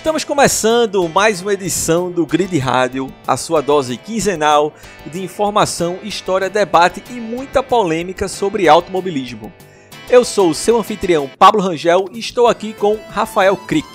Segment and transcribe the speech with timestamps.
[0.00, 4.72] Estamos começando mais uma edição do Grid Rádio, a sua dose quinzenal
[5.04, 9.52] de informação, história, debate e muita polêmica sobre automobilismo.
[10.08, 13.86] Eu sou o seu anfitrião Pablo Rangel e estou aqui com Rafael Crick.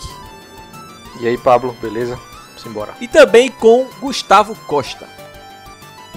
[1.19, 2.19] E aí, Pablo, beleza?
[2.49, 2.93] Vamos embora.
[3.01, 5.09] E também com Gustavo Costa.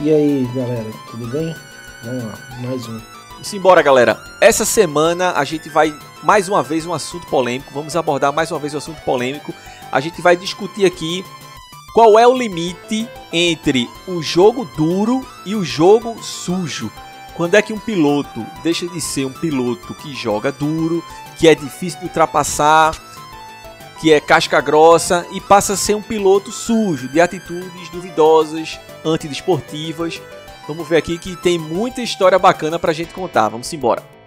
[0.02, 1.56] E aí, galera, tudo bem?
[2.04, 3.00] Vamos lá, mais um.
[3.42, 4.20] Simbora, galera.
[4.38, 7.72] Essa semana a gente vai mais uma vez um assunto polêmico.
[7.72, 9.54] Vamos abordar mais uma vez um assunto polêmico.
[9.90, 11.24] A gente vai discutir aqui
[11.94, 16.90] qual é o limite entre o jogo duro e o jogo sujo.
[17.34, 21.04] Quando é que um piloto deixa de ser um piloto que joga duro,
[21.38, 23.00] que é difícil de ultrapassar,
[24.00, 30.20] que é casca grossa e passa a ser um piloto sujo, de atitudes duvidosas, antidesportivas.
[30.66, 33.48] Vamos ver aqui que tem muita história bacana pra gente contar.
[33.48, 34.17] Vamos embora.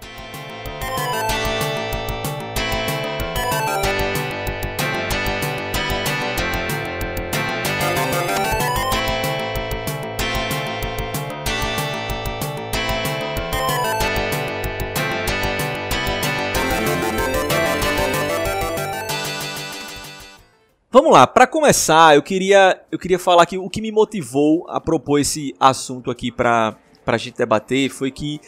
[20.93, 24.77] Vamos lá, para começar, eu queria, eu queria falar que o que me motivou a
[24.77, 26.75] propor esse assunto aqui para
[27.05, 28.41] a gente debater foi que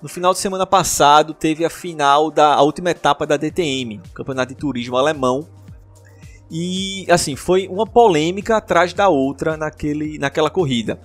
[0.00, 4.54] no final de semana passado teve a final da a última etapa da DTM, Campeonato
[4.54, 5.48] de Turismo Alemão.
[6.48, 11.00] E assim, foi uma polêmica atrás da outra naquele, naquela corrida.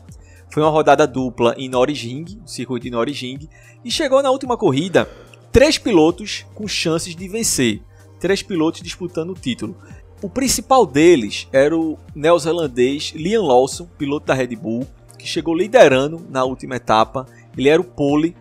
[0.52, 3.50] Foi uma rodada dupla em Nürburgring, no circuito de Nürburgring,
[3.84, 5.10] e chegou na última corrida
[5.52, 7.82] três pilotos com chances de vencer.
[8.20, 9.76] Três pilotos disputando o título.
[10.24, 14.88] O principal deles era o neozelandês Liam Lawson, piloto da Red Bull,
[15.20, 17.28] que chegou liderando na última etapa.
[17.58, 18.34] Ele era o pole.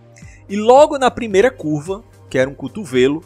[0.48, 3.24] E logo na primeira curva, que era um cotovelo,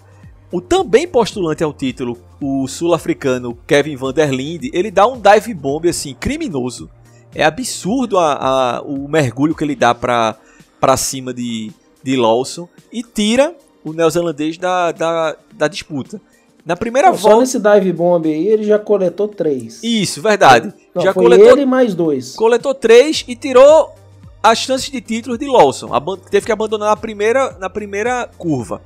[0.51, 5.53] o também postulante ao título, o sul-africano Kevin van der Linde, ele dá um dive
[5.53, 6.89] bomb assim criminoso.
[7.35, 8.33] É absurdo a,
[8.79, 11.71] a, o mergulho que ele dá para cima de,
[12.03, 13.55] de Lawson e tira
[13.85, 16.19] o neozelandês da, da, da disputa.
[16.67, 17.35] Na primeira Não, volta.
[17.37, 19.79] Só nesse dive bomb aí ele já coletou três.
[19.85, 20.75] Isso, verdade.
[20.93, 22.35] Não, já foi coletou, ele mais dois.
[22.35, 23.95] coletou três e tirou
[24.43, 25.89] as chances de títulos de Lawson.
[26.29, 28.83] Teve que abandonar na primeira, na primeira curva.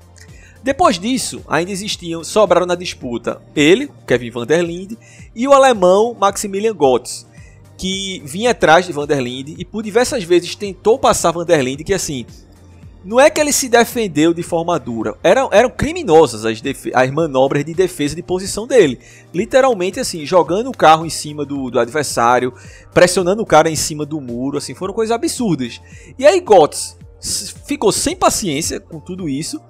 [0.62, 4.98] Depois disso, ainda existiam, sobraram na disputa ele, Kevin van der Linde,
[5.34, 7.26] e o alemão Maximilian Gotts,
[7.78, 11.62] que vinha atrás de van der Linde e por diversas vezes tentou passar van der
[11.62, 12.26] Linde, que assim,
[13.04, 16.60] não é que ele se defendeu de forma dura, eram, eram criminosas as,
[16.94, 19.00] as manobras de defesa de posição dele.
[19.32, 22.52] Literalmente assim, jogando o carro em cima do, do adversário,
[22.92, 25.80] pressionando o cara em cima do muro, assim, foram coisas absurdas.
[26.18, 26.98] E aí Gotts
[27.66, 29.60] ficou sem paciência com tudo isso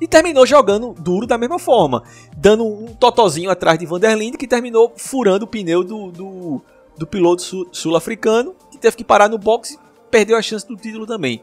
[0.00, 2.02] e terminou jogando duro da mesma forma,
[2.36, 6.62] dando um totozinho atrás de Van der Linde que terminou furando o pneu do, do,
[6.98, 9.78] do piloto sul- sul-africano, que teve que parar no box e
[10.10, 11.42] perdeu a chance do título também.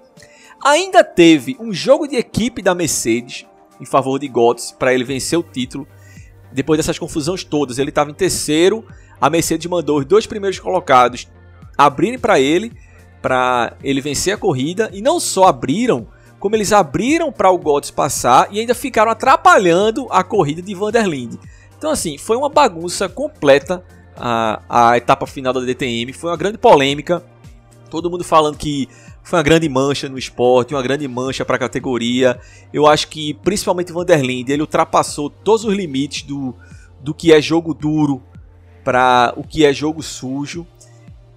[0.64, 3.46] Ainda teve um jogo de equipe da Mercedes
[3.82, 5.86] em favor de Gotts para ele vencer o título.
[6.54, 8.86] Depois dessas confusões todas, ele estava em terceiro.
[9.20, 11.28] A Mercedes mandou os dois primeiros colocados
[11.78, 12.72] abrirem para ele,
[13.22, 14.90] para ele vencer a corrida.
[14.94, 16.08] E não só abriram,
[16.40, 20.92] como eles abriram para o Gotts passar e ainda ficaram atrapalhando a corrida de Van
[20.92, 21.40] der Linde.
[21.78, 23.84] Então, assim, foi uma bagunça completa
[24.16, 26.14] a, a etapa final da DTM.
[26.14, 27.22] Foi uma grande polêmica.
[27.90, 28.88] Todo mundo falando que
[29.24, 32.38] foi uma grande mancha no esporte, uma grande mancha para a categoria.
[32.74, 36.54] Eu acho que, principalmente Van der Linde, ele ultrapassou todos os limites do,
[37.00, 38.22] do que é jogo duro
[38.84, 40.68] para o que é jogo sujo.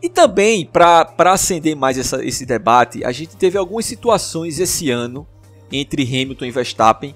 [0.03, 5.27] E também, para acender mais essa, esse debate, a gente teve algumas situações esse ano
[5.71, 7.15] entre Hamilton e Verstappen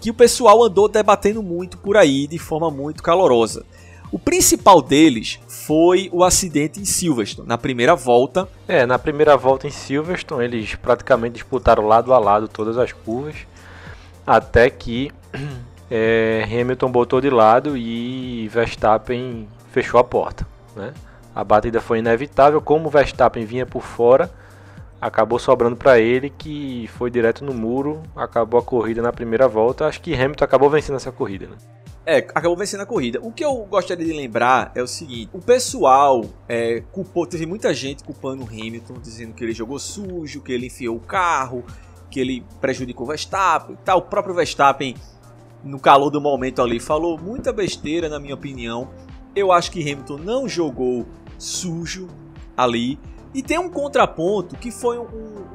[0.00, 3.64] que o pessoal andou debatendo muito por aí de forma muito calorosa.
[4.12, 8.48] O principal deles foi o acidente em Silverstone, na primeira volta.
[8.66, 13.36] É, na primeira volta em Silverstone, eles praticamente disputaram lado a lado todas as curvas,
[14.26, 15.12] até que
[15.88, 20.44] é, Hamilton botou de lado e Verstappen fechou a porta.
[20.74, 20.92] Né?
[21.32, 24.28] A batida foi inevitável, como Verstappen vinha por fora,
[25.00, 29.86] acabou sobrando para ele, que foi direto no muro, acabou a corrida na primeira volta.
[29.86, 31.46] Acho que Hamilton acabou vencendo essa corrida.
[31.46, 31.56] Né?
[32.04, 33.18] É, acabou vencendo a corrida.
[33.22, 37.72] O que eu gostaria de lembrar é o seguinte: o pessoal é, culpou, teve muita
[37.72, 41.64] gente culpando o Hamilton, dizendo que ele jogou sujo, que ele enfiou o carro,
[42.10, 43.98] que ele prejudicou o Verstappen tal.
[43.98, 44.94] O próprio Verstappen,
[45.64, 48.90] no calor do momento ali, falou muita besteira, na minha opinião.
[49.34, 51.06] Eu acho que Hamilton não jogou
[51.38, 52.08] sujo
[52.56, 52.98] ali.
[53.32, 55.06] E tem um contraponto que foi um,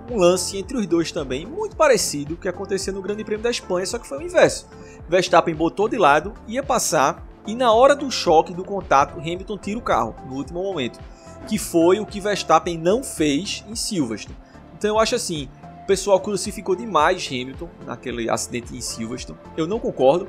[0.10, 3.86] um lance entre os dois também, muito parecido que aconteceu no Grande Prêmio da Espanha,
[3.86, 4.68] só que foi o inverso.
[5.10, 9.78] Verstappen botou de lado, ia passar E na hora do choque, do contato, Hamilton tira
[9.78, 11.00] o carro no último momento.
[11.48, 14.36] Que foi o que Verstappen não fez em Silverstone.
[14.76, 15.48] Então eu acho assim,
[15.84, 19.38] o pessoal crucificou demais Hamilton naquele acidente em Silverstone.
[19.56, 20.28] Eu não concordo.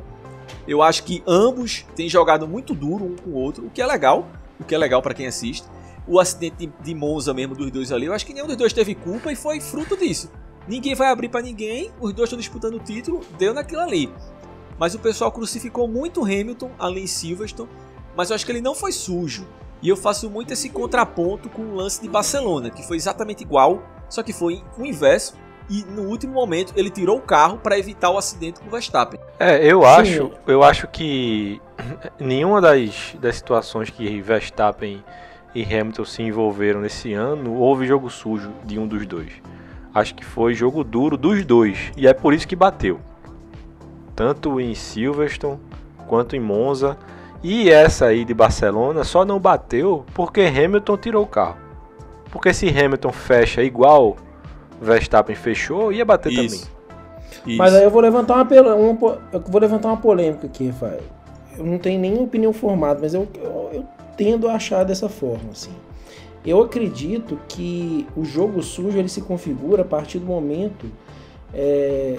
[0.68, 3.86] Eu acho que ambos têm jogado muito duro um com o outro, o que é
[3.86, 4.28] legal,
[4.60, 5.66] o que é legal para quem assiste.
[6.06, 8.94] O acidente de Monza mesmo dos dois ali, eu acho que nenhum dos dois teve
[8.94, 10.30] culpa e foi fruto disso.
[10.68, 14.12] Ninguém vai abrir para ninguém, os dois estão disputando o título, deu naquilo ali.
[14.78, 17.68] Mas o pessoal crucificou muito Hamilton ali em Silverstone,
[18.16, 19.46] mas eu acho que ele não foi sujo.
[19.82, 23.82] E eu faço muito esse contraponto com o lance de Barcelona, que foi exatamente igual,
[24.08, 25.34] só que foi o inverso
[25.68, 29.18] e no último momento ele tirou o carro para evitar o acidente com o Verstappen.
[29.38, 31.60] É, eu acho, eu acho que
[32.18, 35.04] nenhuma das, das situações que Verstappen
[35.56, 39.32] e Hamilton se envolveram nesse ano houve jogo sujo de um dos dois.
[39.94, 43.00] Acho que foi jogo duro dos dois e é por isso que bateu.
[44.14, 45.58] Tanto em Silverstone
[46.06, 46.98] quanto em Monza.
[47.42, 51.56] E essa aí de Barcelona só não bateu porque Hamilton tirou o carro.
[52.30, 54.16] Porque se Hamilton fecha igual
[54.78, 56.42] Verstappen fechou, ia bater Isso.
[56.42, 56.76] também.
[57.46, 57.58] Isso.
[57.58, 61.00] Mas aí eu vou levantar uma, uma, eu vou levantar uma polêmica aqui, Rafael.
[61.56, 63.86] Eu não tenho nenhuma opinião formada, mas eu, eu, eu
[64.16, 65.72] tendo a achar dessa forma, assim.
[66.44, 70.86] Eu acredito que o jogo sujo ele se configura a partir do momento
[71.52, 72.18] é,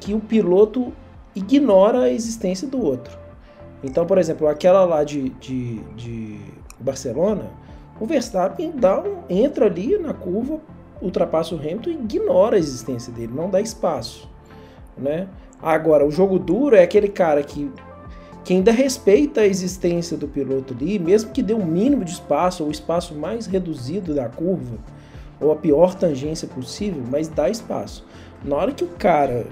[0.00, 0.92] que o piloto
[1.34, 3.16] ignora a existência do outro.
[3.84, 6.40] Então, por exemplo, aquela lá de, de, de
[6.80, 7.50] Barcelona,
[8.00, 10.60] o Verstappen um, entra ali na curva
[11.00, 14.28] ultrapassa o Hamilton e ignora a existência dele, não dá espaço,
[14.96, 15.28] né?
[15.60, 17.70] Agora, o jogo duro é aquele cara que,
[18.44, 22.12] que ainda respeita a existência do piloto ali, mesmo que dê o um mínimo de
[22.12, 24.78] espaço, ou o espaço mais reduzido da curva,
[25.40, 28.04] ou a pior tangência possível, mas dá espaço.
[28.44, 29.46] Na hora que o cara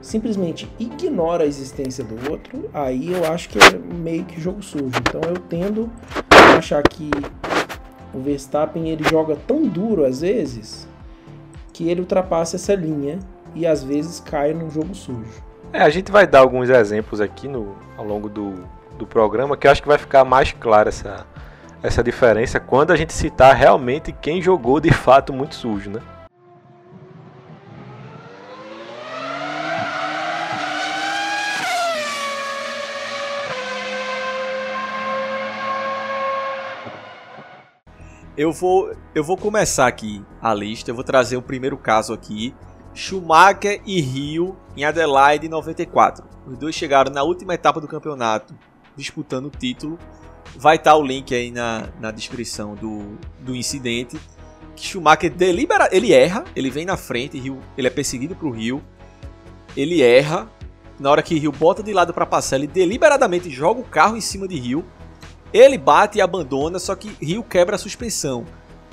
[0.00, 4.92] simplesmente ignora a existência do outro, aí eu acho que é meio que jogo sujo.
[5.00, 5.90] Então eu tendo
[6.30, 7.10] a achar que
[8.14, 10.88] o Verstappen ele joga tão duro às vezes
[11.72, 13.18] que ele ultrapasse essa linha
[13.54, 15.44] e às vezes cai num jogo sujo.
[15.72, 18.54] É, a gente vai dar alguns exemplos aqui no, ao longo do,
[18.96, 21.26] do programa que eu acho que vai ficar mais clara essa,
[21.82, 26.00] essa diferença quando a gente citar realmente quem jogou de fato muito sujo, né?
[38.36, 40.90] Eu vou, eu vou começar aqui a lista.
[40.90, 42.54] Eu vou trazer o primeiro caso aqui.
[42.96, 46.24] Schumacher e Rio em Adelaide 94.
[46.46, 48.54] Os dois chegaram na última etapa do campeonato
[48.96, 49.98] disputando o título.
[50.56, 54.18] Vai estar o link aí na, na descrição do, do incidente.
[54.74, 58.82] Que Schumacher delibera, ele erra, ele vem na frente, Rio, ele é perseguido pro Rio.
[59.76, 60.50] Ele erra.
[60.98, 64.20] Na hora que Rio bota de lado para passar, ele deliberadamente joga o carro em
[64.22, 64.82] cima de Rio
[65.52, 68.44] ele bate e abandona, só que Rio quebra a suspensão.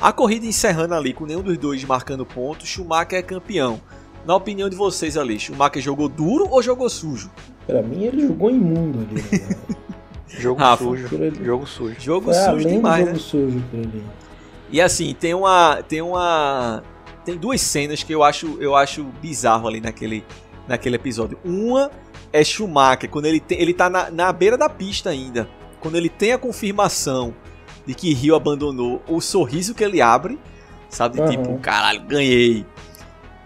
[0.04, 3.80] A corrida encerrando ali com nenhum dos dois marcando pontos, Schumacher é campeão.
[4.26, 7.32] Na opinião de vocês ali, Schumacher jogou duro ou jogou sujo?
[7.66, 9.22] Pra mim ele jogou imundo ali.
[9.22, 9.56] Né?
[10.28, 11.08] jogo Rafa, sujo.
[11.42, 11.96] Jogo sujo.
[12.02, 13.24] Jogo Foi sujo demais, jogo né?
[13.24, 14.04] sujo por ali.
[14.70, 16.84] E assim, tem uma tem uma
[17.24, 20.26] tem duas cenas que eu acho eu acho bizarro ali naquele
[20.68, 21.40] naquele episódio.
[21.46, 21.90] Uma
[22.34, 25.48] é Schumacher quando ele tem, ele tá na, na beira da pista ainda
[25.80, 27.34] quando ele tem a confirmação
[27.86, 30.40] de que Rio abandonou, o sorriso que ele abre,
[30.90, 31.20] sabe?
[31.20, 31.30] Uhum.
[31.30, 32.66] Tipo, caralho, ganhei.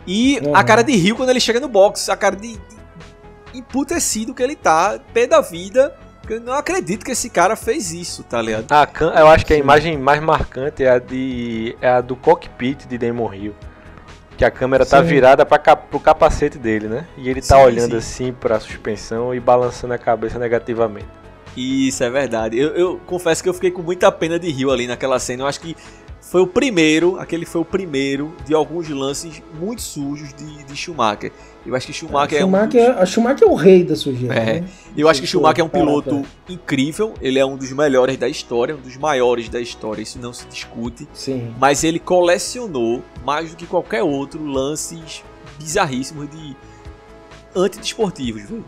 [0.06, 0.56] E uhum.
[0.56, 2.78] a cara de Rio quando ele chega no box, a cara de, de
[3.54, 5.94] emputecido que ele tá, pé da vida.
[6.30, 8.66] Eu não acredito que esse cara fez isso, tá ligado?
[8.70, 12.86] Ah, eu acho que a imagem mais marcante é a, de, é a do cockpit
[12.86, 13.56] de Damon Hill.
[14.38, 15.04] Que a câmera tá sim.
[15.04, 17.08] tá virada para pro capacete dele, né?
[17.18, 17.98] E ele tá sim, olhando sim.
[17.98, 21.08] assim pra suspensão e balançando a cabeça negativamente.
[21.58, 22.58] Isso, é verdade.
[22.58, 25.44] Eu, eu, confesso que eu fiquei com muita pena de Rio ali naquela cena.
[25.44, 25.76] Eu acho que
[26.22, 31.32] foi o primeiro, aquele foi o primeiro de alguns lances muito sujos de, de Schumacher.
[31.66, 33.02] Eu acho que Schumacher, é, Schumacher é um dos...
[33.02, 34.36] A Schumacher é o rei da sujeira.
[34.36, 34.62] É.
[34.62, 34.68] Né?
[34.96, 37.14] Eu acho que Schumacher é um piloto incrível.
[37.22, 40.02] Ele é um dos melhores da história, um dos maiores da história.
[40.02, 41.08] Isso não se discute.
[41.14, 41.56] Sim.
[41.60, 45.24] Mas ele colecionou, mais do que qualquer outro, lances
[45.58, 46.56] bizarríssimos de
[47.56, 48.44] antidesportivos.
[48.44, 48.64] Viu?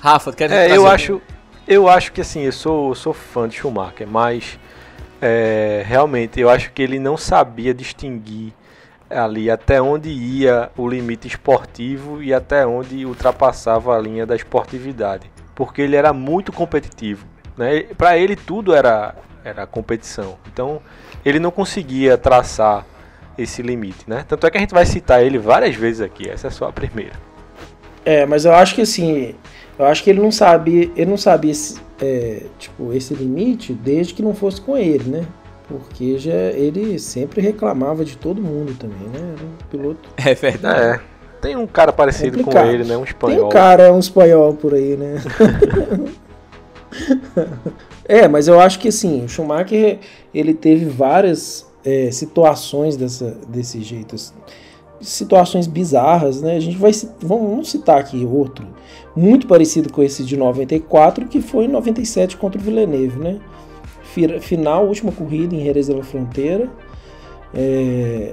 [0.00, 1.20] Rafa, quer é, eu acho
[1.66, 4.58] eu acho que assim, eu sou, sou fã de Schumacher, mas
[5.20, 8.52] é, realmente eu acho que ele não sabia distinguir
[9.08, 15.30] ali até onde ia o limite esportivo e até onde ultrapassava a linha da esportividade,
[15.54, 17.26] porque ele era muito competitivo,
[17.56, 17.82] né?
[17.96, 19.14] Para ele tudo era
[19.44, 20.38] era competição.
[20.52, 20.80] Então,
[21.24, 22.86] ele não conseguia traçar
[23.36, 24.24] esse limite, né?
[24.26, 26.72] Tanto é que a gente vai citar ele várias vezes aqui, essa é só a
[26.72, 27.14] primeira.
[28.04, 29.34] É, mas eu acho que assim,
[29.78, 34.14] eu acho que ele não sabe, ele não sabia esse, é, tipo, esse limite desde
[34.14, 35.26] que não fosse com ele, né?
[35.68, 39.34] Porque já ele sempre reclamava de todo mundo também, né?
[39.36, 40.08] Era um piloto.
[40.16, 40.80] É verdade.
[40.80, 41.00] É.
[41.40, 42.66] Tem um cara parecido Complicado.
[42.66, 42.96] com ele, né?
[42.96, 43.46] Um Tem espanhol.
[43.46, 45.16] um cara, um espanhol por aí, né?
[48.04, 49.98] é, mas eu acho que assim, o Schumacher
[50.32, 54.14] ele teve várias é, situações dessa, desse jeito.
[54.14, 54.34] assim,
[55.00, 56.56] Situações bizarras, né?
[56.56, 58.68] A gente vai vamos citar aqui outro
[59.14, 63.38] muito parecido com esse de 94, que foi em 97 contra o Villeneuve, né?
[64.02, 66.68] Fi- Final, última corrida em Jerez de la Fronteira.
[67.54, 68.32] É,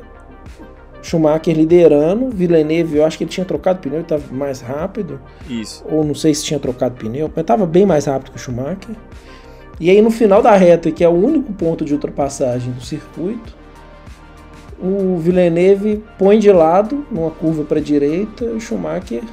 [1.01, 5.19] Schumacher liderando, Villeneuve, eu acho que ele tinha trocado pneu, estava mais rápido
[5.49, 5.83] Isso.
[5.89, 8.95] ou não sei se tinha trocado pneu, mas estava bem mais rápido que o Schumacher.
[9.79, 13.55] E aí no final da reta, que é o único ponto de ultrapassagem do circuito,
[14.77, 19.23] o Villeneuve põe de lado numa curva para a direita, o Schumacher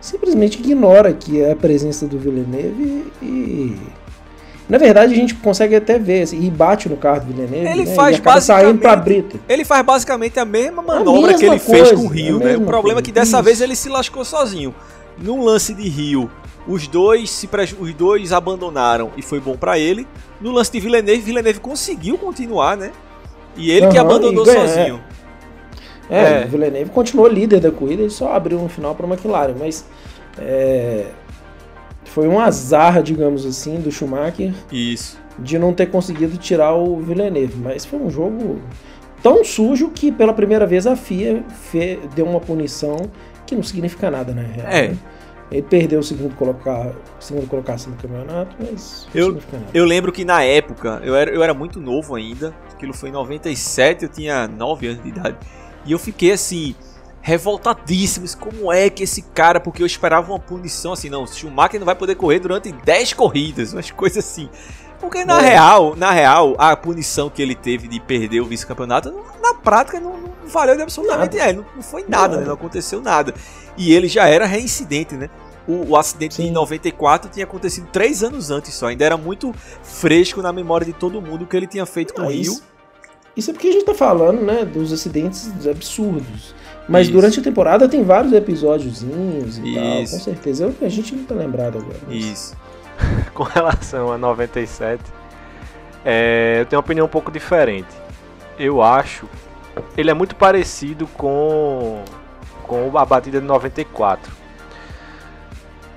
[0.00, 3.76] simplesmente ignora que é a presença do Villeneuve e
[4.68, 7.84] na verdade a gente consegue até ver assim, e bate no carro do Villeneuve, Ele
[7.84, 9.40] né, faz e saindo para basicamente- Brito.
[9.48, 12.38] Ele faz basicamente a mesma manobra mesma que ele fez coisa, com o Rio, a
[12.38, 12.56] né?
[12.56, 13.02] O problema é coisa.
[13.02, 13.42] que dessa Isso.
[13.42, 14.74] vez ele se lascou sozinho.
[15.18, 16.30] No lance de Rio,
[16.68, 20.06] os dois se preju- os dois abandonaram e foi bom pra ele.
[20.40, 22.92] No lance de Villeneuve, Villeneuve conseguiu continuar, né?
[23.56, 25.00] E ele que Aham, abandonou sozinho.
[25.19, 25.19] É,
[26.10, 26.44] É.
[26.44, 29.84] o Villeneuve continuou líder da corrida, ele só abriu no final para a McLaren, mas
[30.38, 31.06] é,
[32.04, 35.18] foi um azar, digamos assim, do Schumacher Isso.
[35.38, 38.60] de não ter conseguido tirar o Villeneuve, mas foi um jogo
[39.22, 41.44] tão sujo que pela primeira vez a FIA
[42.14, 42.96] deu uma punição
[43.46, 44.66] que não significa nada, na real.
[44.68, 44.88] É.
[44.88, 44.96] né?
[45.50, 49.36] Ele perdeu o segundo, colocar, segundo colocação do campeonato, mas Eu-.
[49.74, 53.12] Eu lembro que na época, eu era, eu era muito novo ainda, aquilo foi em
[53.12, 55.36] 97, eu tinha 9 anos de idade.
[55.84, 56.74] E eu fiquei assim,
[57.20, 58.24] revoltadíssimo.
[58.26, 61.86] isso, Como é que esse cara, porque eu esperava uma punição assim, não, Schumacher não
[61.86, 64.48] vai poder correr durante 10 corridas, umas coisas assim.
[65.00, 65.50] Porque na É.
[65.50, 69.98] real, na real, a punição que ele teve de perder o vice-campeonato, não- na prática
[69.98, 71.50] não, não valeu de absolutamente Nada.
[71.50, 72.46] é, não, não foi nada, né, Nada.
[72.48, 73.34] não aconteceu nada.
[73.78, 75.30] E ele já era reincidente, né?
[75.66, 76.48] O, o acidente Sim.
[76.48, 80.92] em 94 tinha acontecido três anos antes só, ainda era muito fresco na memória de
[80.92, 82.40] todo mundo o que ele tinha feito com o Rio.
[82.42, 82.62] isso,
[83.36, 86.54] isso é porque a gente tá falando, né, dos acidentes absurdos.
[86.88, 87.12] Mas Isso.
[87.12, 90.16] durante a temporada tem vários episódiozinhos e tal, Isso.
[90.16, 90.64] com certeza.
[90.64, 91.98] Eu- a gente não tá lembrado agora.
[92.06, 92.56] mas- Isso.
[93.32, 95.02] com relação a 97,
[96.04, 97.88] é, eu tenho uma opinião um pouco diferente.
[98.58, 99.26] Eu acho
[99.96, 102.02] ele é muito parecido com
[102.64, 104.32] com a batida de 94.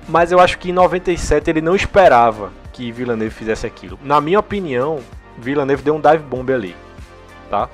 [0.08, 3.98] Mas eu acho que em 97 ele não esperava que Villeneuve fizesse aquilo.
[4.02, 5.00] Na minha opinião,
[5.38, 6.74] Villeneuve deu um dive bomb ali,
[7.50, 7.68] tá?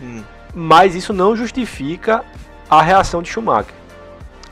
[0.00, 0.22] Hum.
[0.54, 2.24] Mas isso não justifica
[2.68, 3.74] a reação de Schumacher.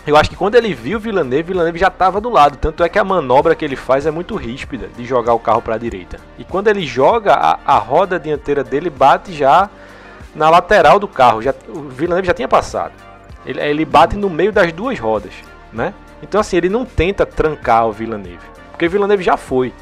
[0.07, 2.57] Eu acho que quando ele viu Villeneuve, Villeneuve já estava do lado.
[2.57, 5.61] Tanto é que a manobra que ele faz é muito ríspida de jogar o carro
[5.61, 6.19] para a direita.
[6.39, 9.69] E quando ele joga, a, a roda dianteira dele bate já
[10.35, 11.43] na lateral do carro.
[11.43, 12.93] Já, o Villeneuve já tinha passado.
[13.45, 15.33] Ele, ele bate no meio das duas rodas,
[15.71, 15.93] né?
[16.23, 18.47] Então assim, ele não tenta trancar o Villeneuve.
[18.71, 19.75] Porque Villeneuve já foi.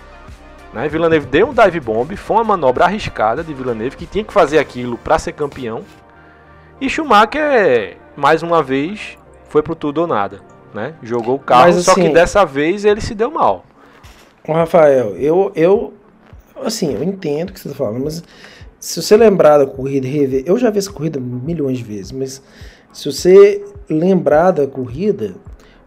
[0.76, 0.90] Né?
[0.90, 4.58] Villeneuve deu um dive bomb, foi uma manobra arriscada de Villeneuve, que tinha que fazer
[4.58, 5.80] aquilo para ser campeão.
[6.78, 9.16] E Schumacher, mais uma vez,
[9.48, 10.40] foi pro tudo ou nada.
[10.74, 10.92] Né?
[11.02, 13.64] Jogou o carro, Mas, só que assim- dessa vez ele se deu mal.
[14.46, 15.94] Rafael, eu, eu.
[16.62, 18.22] Assim, eu entendo o que você tá falando, mas
[18.78, 20.42] se você lembrar da corrida e rever.
[20.44, 22.42] Eu já vi essa corrida milhões de vezes, mas
[22.92, 25.36] se você lembrar da corrida,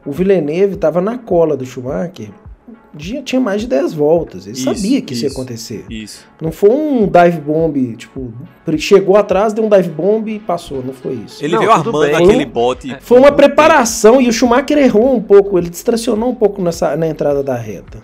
[0.03, 2.31] o Villeneuve estava na cola do Schumacher.
[2.97, 4.47] Já tinha mais de 10 voltas.
[4.47, 5.85] Ele Isso, sabia que isso, ia acontecer.
[5.89, 6.25] Isso.
[6.41, 8.33] Não foi um dive bomb, tipo,
[8.77, 10.83] chegou atrás, deu um dive bomb e passou.
[10.83, 11.43] Não foi isso.
[11.43, 12.15] Ele Não, veio armando bem.
[12.15, 12.97] aquele bote.
[13.01, 17.07] Foi uma preparação e o Schumacher errou um pouco, ele distracionou um pouco nessa, na
[17.07, 18.01] entrada da reta.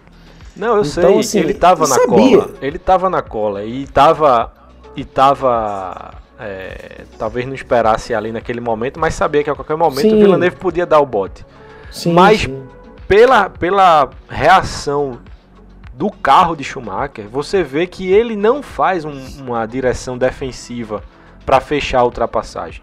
[0.56, 2.38] Não, eu Então, sei, assim, ele tava na sabia.
[2.38, 2.54] cola.
[2.62, 4.54] Ele tava na cola e tava.
[4.96, 6.14] E tava.
[6.40, 10.16] é, talvez não esperasse ali naquele momento, mas sabia que a qualquer momento Sim.
[10.16, 11.46] o Villeneuve podia dar o bote.
[11.92, 12.62] Sim, Mas- sim.
[13.08, 15.20] Pela, pela reação
[15.94, 21.04] do carro de Schumacher, você vê que ele não faz um- uma direção defensiva
[21.46, 22.82] para fechar a ultrapassagem.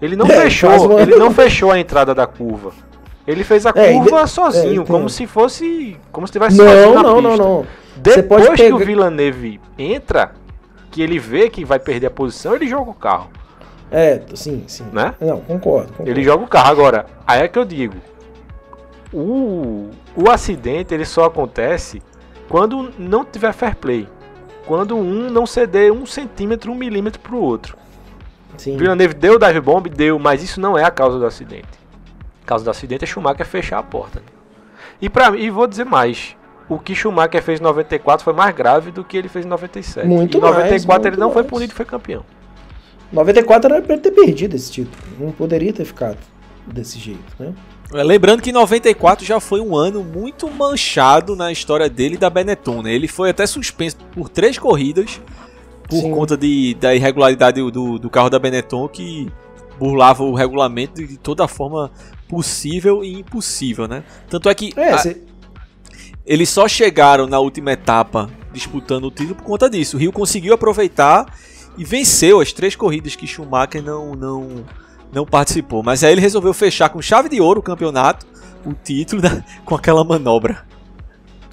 [0.00, 2.72] Ele não É, fechou, uma- ele não fechou a entrada da curva.
[3.26, 5.08] Ele fez a É, curva sozinho, é, como entendo.
[5.10, 7.44] se fosse, como se tivesse sozinho Não, na não, não, pista.
[7.44, 7.66] não.
[8.04, 10.32] Você Depois que pegar- o Villeneuve entra,
[10.90, 13.28] que ele vê que vai perder a posição, ele joga o carro,
[13.92, 14.84] É, sim, sim.
[14.92, 15.14] né?
[15.20, 15.88] Não, concordo.
[15.88, 16.10] concordo.
[16.10, 16.70] Ele joga o carro.
[16.70, 17.94] Agora, aí é que eu digo.
[19.12, 22.02] O, o acidente ele só acontece
[22.48, 24.08] quando não tiver fair play.
[24.66, 27.76] Quando um não ceder um centímetro, um milímetro pro outro.
[28.56, 28.76] Sim.
[28.76, 29.88] Villeneuve deu o dive bomb?
[29.88, 31.68] Deu, mas isso não é a causa do acidente.
[32.46, 34.20] causa do acidente, é Schumacher fechar a porta.
[34.20, 34.26] Né?
[35.00, 36.36] E, pra, e vou dizer mais,
[36.68, 40.06] o que Schumacher fez em 94 foi mais grave do que ele fez em 97.
[40.06, 41.50] Muito em 94 mais, ele não muito foi mais.
[41.50, 42.24] punido e foi campeão.
[43.12, 44.96] 94 era pra ele ter perdido esse título.
[45.18, 46.18] Não poderia ter ficado
[46.66, 47.52] desse jeito, né?
[47.92, 52.94] Lembrando que 94 já foi um ano muito manchado na história dele da Benetton, né?
[52.94, 55.20] Ele foi até suspenso por três corridas
[55.88, 56.10] por Sim.
[56.10, 59.30] conta de, da irregularidade do, do carro da Benetton que
[59.78, 61.90] burlava o regulamento de toda forma
[62.28, 64.02] possível e impossível, né?
[64.30, 65.20] Tanto é que É, a- cê-
[66.24, 69.96] eles só chegaram na última etapa disputando o título por conta disso.
[69.96, 71.26] O Rio conseguiu aproveitar
[71.76, 74.64] e venceu as três corridas que Schumacher não, não,
[75.12, 75.82] não participou.
[75.82, 78.26] Mas aí ele resolveu fechar com chave de ouro o campeonato,
[78.64, 80.64] o título, da- com aquela manobra.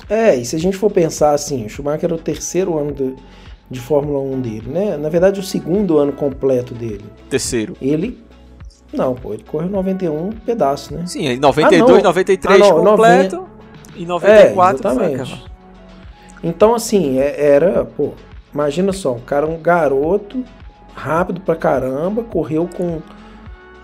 [0.09, 3.15] é, e se a gente for pensar assim, o Schumacher era o terceiro ano de,
[3.69, 4.97] de Fórmula 1 dele, né?
[4.97, 7.05] Na verdade, o segundo ano completo dele.
[7.29, 7.75] Terceiro.
[7.81, 8.23] Ele.
[8.91, 11.03] Não, pô, ele correu 91 um pedaço, né?
[11.05, 12.03] Sim, em 92, Ah, não.
[12.03, 13.47] 93 Ah, não, completo.
[13.95, 15.21] E 94 foi exatamente.
[15.33, 15.49] aquela.
[16.43, 18.13] Então, assim, é- era, pô,
[18.53, 20.43] imagina só, um cara, um garoto,
[20.95, 22.99] rápido pra caramba, correu com.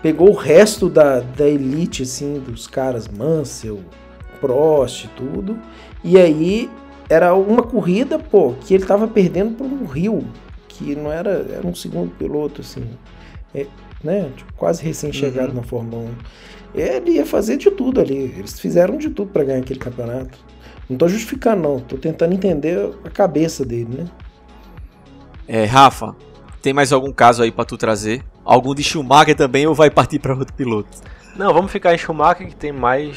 [0.06, 3.80] Pegou o resto da, da elite, assim, dos caras, Mansell,
[4.40, 5.58] Prost e tudo.
[6.04, 6.70] E aí
[7.10, 10.24] era uma corrida, pô, que ele tava perdendo para um Rio,
[10.68, 11.44] que não era.
[11.52, 12.84] Era um segundo piloto, assim.
[13.52, 13.66] é,
[14.04, 14.30] né?
[14.36, 15.56] Tipo, quase recém-chegado Uhum.
[15.56, 16.78] na Fórmula 1.
[16.80, 18.32] Ele ia fazer de tudo ali.
[18.38, 20.38] Eles fizeram de tudo para ganhar aquele campeonato.
[20.88, 21.80] Não tô justificando, não.
[21.80, 24.04] Tô tentando entender a cabeça dele, né?
[25.48, 26.14] É, Rafa,
[26.66, 28.24] tem mais algum caso aí pra tu trazer?
[28.44, 30.98] Algum de Schumacher também ou vai partir pra outro piloto?
[31.36, 33.16] Não, vamos ficar em Schumacher que tem mais.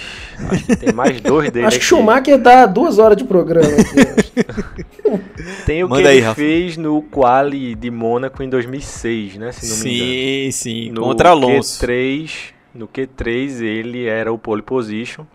[0.51, 1.65] Acho que tem mais dois dele.
[1.65, 1.88] Acho que aqui.
[1.88, 5.25] Schumacher dá duas horas de programa aqui.
[5.65, 6.36] Tem o Manda que aí, ele Rafa.
[6.36, 9.51] fez no quali de Mônaco em 2006, né?
[9.51, 10.12] Se não me engano.
[10.12, 10.91] Sim, sim.
[10.91, 11.84] No Contra Alonso.
[11.84, 12.32] Q3,
[12.75, 15.26] no Q3 ele era o pole position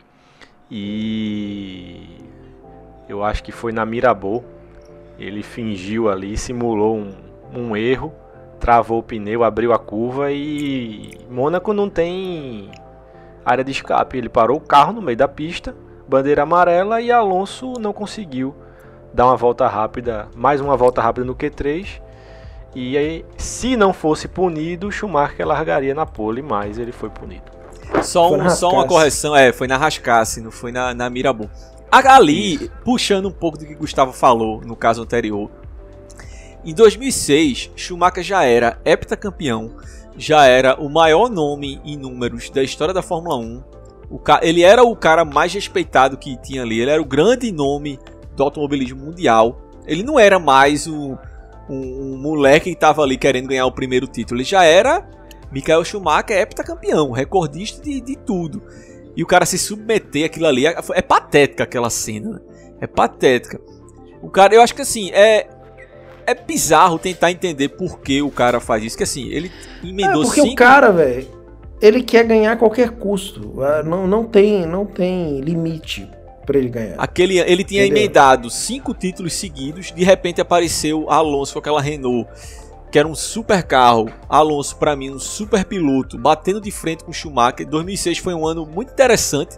[0.70, 2.00] e
[3.08, 4.44] eu acho que foi na Mirabô.
[5.18, 7.23] Ele fingiu ali, simulou um,
[7.60, 8.12] um erro,
[8.60, 12.70] travou o pneu, abriu a curva e Mônaco não tem
[13.44, 14.16] área de escape.
[14.18, 15.74] Ele parou o carro no meio da pista,
[16.08, 18.54] bandeira amarela e Alonso não conseguiu
[19.12, 22.00] dar uma volta rápida, mais uma volta rápida no Q3
[22.74, 27.44] e aí, se não fosse punido, Schumacher largaria na pole, mas ele foi punido.
[28.02, 31.08] Só, Foi um- na só uma correção, é, foi na Rascasse, não foi na, na
[31.08, 31.48] Mirabu.
[31.92, 35.48] Ali, puxando um pouco do que Gustavo falou no caso anterior.
[36.64, 39.70] Em 2006, Schumacher já era heptacampeão,
[40.16, 43.62] já era o maior nome em números da história da Fórmula 1.
[44.10, 47.50] O ca- ele era o cara mais respeitado que tinha ali, ele era o grande
[47.52, 47.98] nome
[48.36, 49.60] do automobilismo mundial.
[49.86, 51.18] Ele não era mais o,
[51.68, 55.06] um, moleque que estava ali querendo ganhar o primeiro título, ele já era
[55.52, 58.62] Michael Schumacher heptacampeão, recordista de, de tudo.
[59.16, 60.66] E o cara se submeter aquilo ali.
[60.66, 62.30] É, é patética aquela cena.
[62.30, 62.40] né?
[62.80, 63.60] É patética.
[64.20, 65.48] O cara, eu acho que assim, é.
[66.26, 68.96] É bizarro tentar entender por que o cara faz isso.
[68.96, 69.50] Que assim, ele
[69.82, 70.52] É, emendou porque cinco.
[70.52, 71.26] o cara, velho,
[71.80, 73.60] ele quer ganhar a qualquer custo.
[73.62, 76.08] Ah, Não, não, tem, não tem limite
[76.46, 76.94] pra ele ganhar.
[76.98, 78.02] Aquele, ele tinha Entendeu?
[78.04, 79.92] emendado cinco títulos seguidos.
[79.92, 82.28] De repente apareceu Alonso com aquela Renault,
[82.92, 84.10] que era um super carro.
[84.28, 87.66] Alonso, pra mim, um super piloto, batendo de frente com Schumacher.
[87.68, 89.56] 2006 foi um ano muito interessante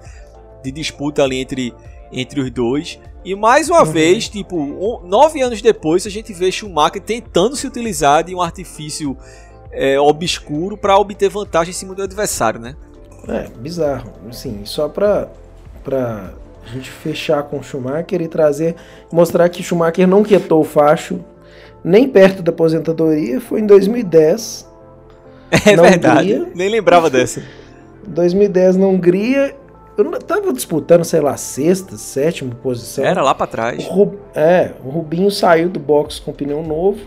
[0.63, 1.73] de disputa ali entre,
[2.17, 2.99] entre os dois.
[3.25, 3.93] E mais uma Uhum.
[3.93, 8.41] vez, tipo, um- nove anos depois, a gente vê Schumacher tentando se utilizar de um
[8.41, 9.17] artifício
[9.73, 12.75] é, obscuro para obter vantagem em cima do adversário, né?
[13.29, 14.11] É, bizarro.
[14.29, 15.29] Assim, só pra,
[15.85, 16.33] pra
[16.73, 18.75] gente fechar com Schumacher e trazer,
[19.13, 21.21] mostrar que Schumacher não quietou o facho
[21.85, 24.67] nem perto da aposentadoria, foi em 2010.
[25.67, 26.33] É Na verdade.
[26.35, 26.53] Hungria.
[26.55, 27.43] Nem lembrava dessa.
[28.07, 29.55] 2010 na Hungria,
[29.97, 33.05] eu não- tava disputando, sei lá, sexta, sétima posição.
[33.05, 33.85] Era lá pra O trás.
[33.87, 37.01] Ru- É, o Rubinho saiu do box com pneu novo.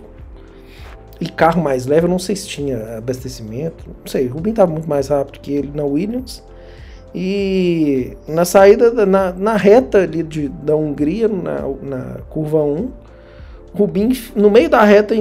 [1.21, 3.83] E carro mais leve, eu não sei se tinha abastecimento.
[3.87, 6.41] Não sei, o Rubinho estava muito mais rápido que ele na Williams.
[7.13, 12.75] E na saída, da- na, na reta ali de, da Hungria, na, na curva 1,
[13.73, 15.15] o Rubinho, no meio da reta,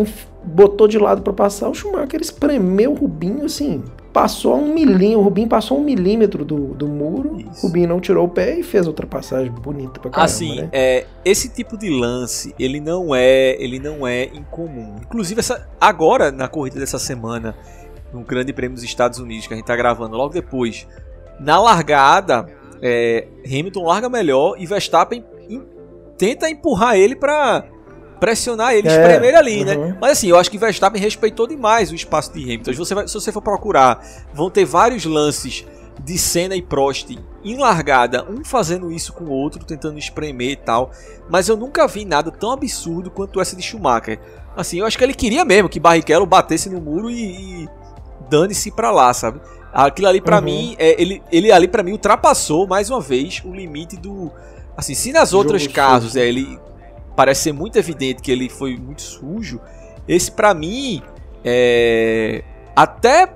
[0.44, 1.68] botou de lado para passar.
[1.68, 3.82] O Schumacher espremeu o Rubinho assim.
[4.20, 7.36] Passou a um milímetro, o Rubinho passou um milímetro do, do muro.
[7.38, 7.64] Isso.
[7.64, 10.68] O Rubinho não tirou o pé e fez outra passagem bonita pra caramba, assim, né?
[10.72, 14.96] é, esse tipo de lance, ele não é, ele não é incomum.
[15.02, 17.54] Inclusive essa, agora na corrida dessa semana,
[18.12, 20.86] no Grande Prêmio dos Estados Unidos que a gente tá gravando logo depois,
[21.38, 22.46] na largada,
[22.82, 25.62] é, Hamilton larga melhor e Verstappen em-
[26.16, 27.64] tenta empurrar ele pra
[28.18, 29.64] pressionar ele, É, espremer ali, uhum.
[29.64, 29.96] né?
[30.00, 32.72] Mas assim, eu acho que Verstappen respeitou demais o espaço de Hamilton.
[32.72, 35.64] Se você, vai- se você for procurar, vão ter vários lances
[36.04, 37.10] de Senna e Prost
[37.44, 40.90] em largada, um fazendo isso com o outro, tentando espremer e tal.
[41.28, 44.20] Mas eu nunca vi nada tão absurdo quanto essa de Schumacher.
[44.56, 47.68] Assim, eu acho que ele queria mesmo que Barrichello batesse no muro e, e
[48.28, 49.40] dane-se pra lá, sabe?
[49.72, 50.44] Aquilo ali para uhum.
[50.44, 54.32] mim, é, ele, ele ali para mim ultrapassou mais uma vez o limite do.
[54.76, 56.58] Assim, se nas outras casos é, ele
[57.18, 59.60] parece ser muito evidente que ele foi muito sujo,
[60.06, 61.02] esse para mim
[61.44, 62.44] é,
[62.76, 63.28] até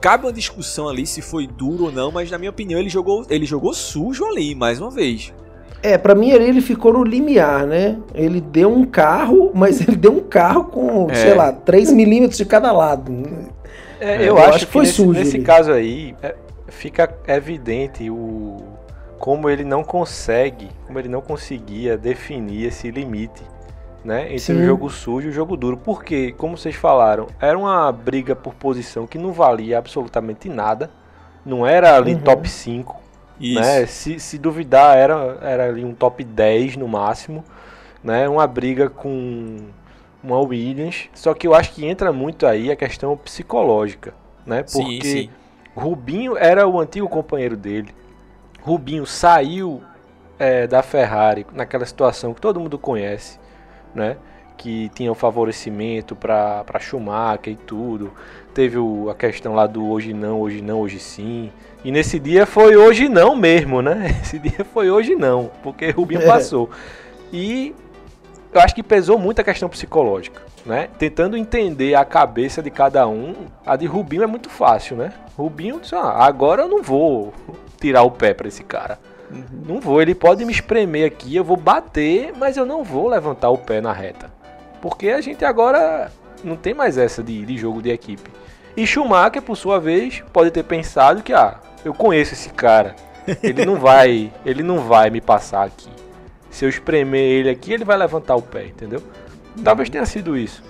[0.00, 3.24] cabe uma discussão ali se foi duro ou não, mas na minha opinião ele jogou,
[3.30, 5.32] ele jogou sujo ali mais uma vez.
[5.80, 7.98] É, para mim ali ele ficou no limiar, né?
[8.12, 11.14] Ele deu um carro, mas ele deu um carro com, é.
[11.14, 13.12] sei lá, 3 milímetros de cada lado.
[14.00, 15.12] É, eu, eu, acho, acho que, foi nesse, sujo.
[15.12, 15.44] Nesse ali.
[15.44, 16.34] caso aí, é,
[16.66, 18.69] fica evidente o
[19.20, 23.44] como ele não consegue, como ele não conseguia definir esse limite
[24.04, 24.26] né?
[24.26, 24.62] Entre Sim.
[24.62, 25.76] o jogo sujo e o jogo duro.
[25.76, 30.90] Porque, como vocês falaram, era uma briga por posição que não valia absolutamente nada.
[31.44, 32.20] Não era ali uhum.
[32.20, 33.00] top 5.
[33.40, 33.86] Né?
[33.86, 37.44] Se, se duvidar, era, era ali um top 10 no máximo.
[38.02, 38.28] Né?
[38.28, 39.58] Uma briga com
[40.22, 41.08] uma Williams.
[41.14, 44.14] Só que eu acho que entra muito aí a questão psicológica.
[44.46, 44.62] Né?
[44.62, 45.30] Porque sim, sim.
[45.74, 47.94] Rubinho era o antigo companheiro dele.
[48.62, 49.82] Rubinho saiu
[50.38, 53.38] é, da Ferrari naquela situação que todo mundo conhece
[53.94, 54.16] né?
[54.56, 58.12] Que tinha o favorecimento para Schumacher e tudo.
[58.52, 61.50] Teve o, a questão lá do hoje não, hoje não, hoje sim.
[61.82, 64.18] E nesse dia foi hoje não mesmo, né?
[64.22, 66.26] Esse dia foi hoje não, porque Rubinho é.
[66.26, 66.68] passou.
[67.32, 67.74] E
[68.52, 70.88] eu acho que pesou muito a questão psicológica, né?
[70.98, 75.12] Tentando entender a cabeça de cada um, a de Rubinho é muito fácil, né?
[75.38, 77.32] Rubinho disse, ah, agora eu não vou
[77.80, 78.98] tirar o pé para esse cara.
[79.30, 79.44] Uhum.
[79.66, 83.50] Não vou, ele pode me espremer aqui, eu vou bater, mas eu não vou levantar
[83.50, 84.30] o pé na reta.
[84.80, 86.10] Porque a gente agora
[86.44, 88.30] não tem mais essa de, de jogo de equipe.
[88.76, 92.94] E Schumacher, por sua vez, pode ter pensado que, ah, eu conheço esse cara.
[93.42, 95.88] Ele não vai, ele não vai me passar aqui.
[96.50, 99.02] Se eu espremer ele aqui, ele vai levantar o pé, entendeu?
[99.62, 100.62] Talvez tenha sido isso.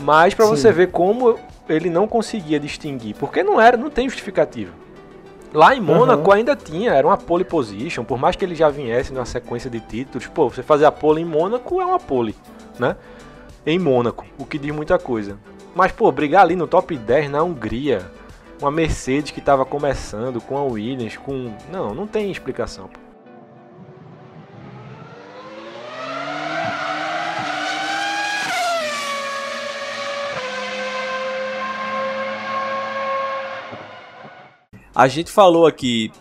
[0.00, 4.72] Mas para você ver como ele não conseguia distinguir, porque não era, não tem justificativa.
[5.52, 6.36] Lá em Mônaco uhum.
[6.36, 9.80] ainda tinha, era uma pole position, por mais que ele já viesse numa sequência de
[9.80, 12.34] títulos, pô, você fazer a pole em Mônaco é uma pole,
[12.78, 12.96] né?
[13.66, 15.38] Em Mônaco, o que diz muita coisa.
[15.74, 18.10] Mas, pô, brigar ali no top 10 na Hungria,
[18.60, 21.54] uma Mercedes que estava começando, com a Williams, com.
[21.70, 23.01] Não, não tem explicação, pô.
[34.94, 36.12] A gente falou aqui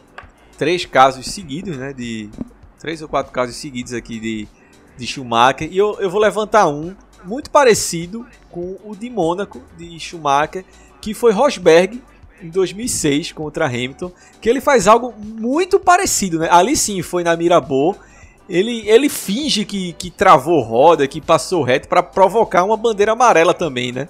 [0.57, 1.93] três casos seguidos, né?
[1.93, 2.29] De
[2.79, 4.47] três ou quatro casos seguidos aqui de,
[4.97, 5.67] de Schumacher.
[5.71, 10.65] E eu, eu vou levantar um muito parecido com o de Mônaco, de Schumacher,
[11.01, 12.01] que foi Rosberg
[12.41, 16.47] em 2006 contra Hamilton, que ele faz algo muito parecido, né?
[16.49, 17.95] Ali sim foi na Mirabô.
[18.49, 23.53] Ele, ele finge que, que travou roda, que passou reto para provocar uma bandeira amarela
[23.53, 24.09] também, né?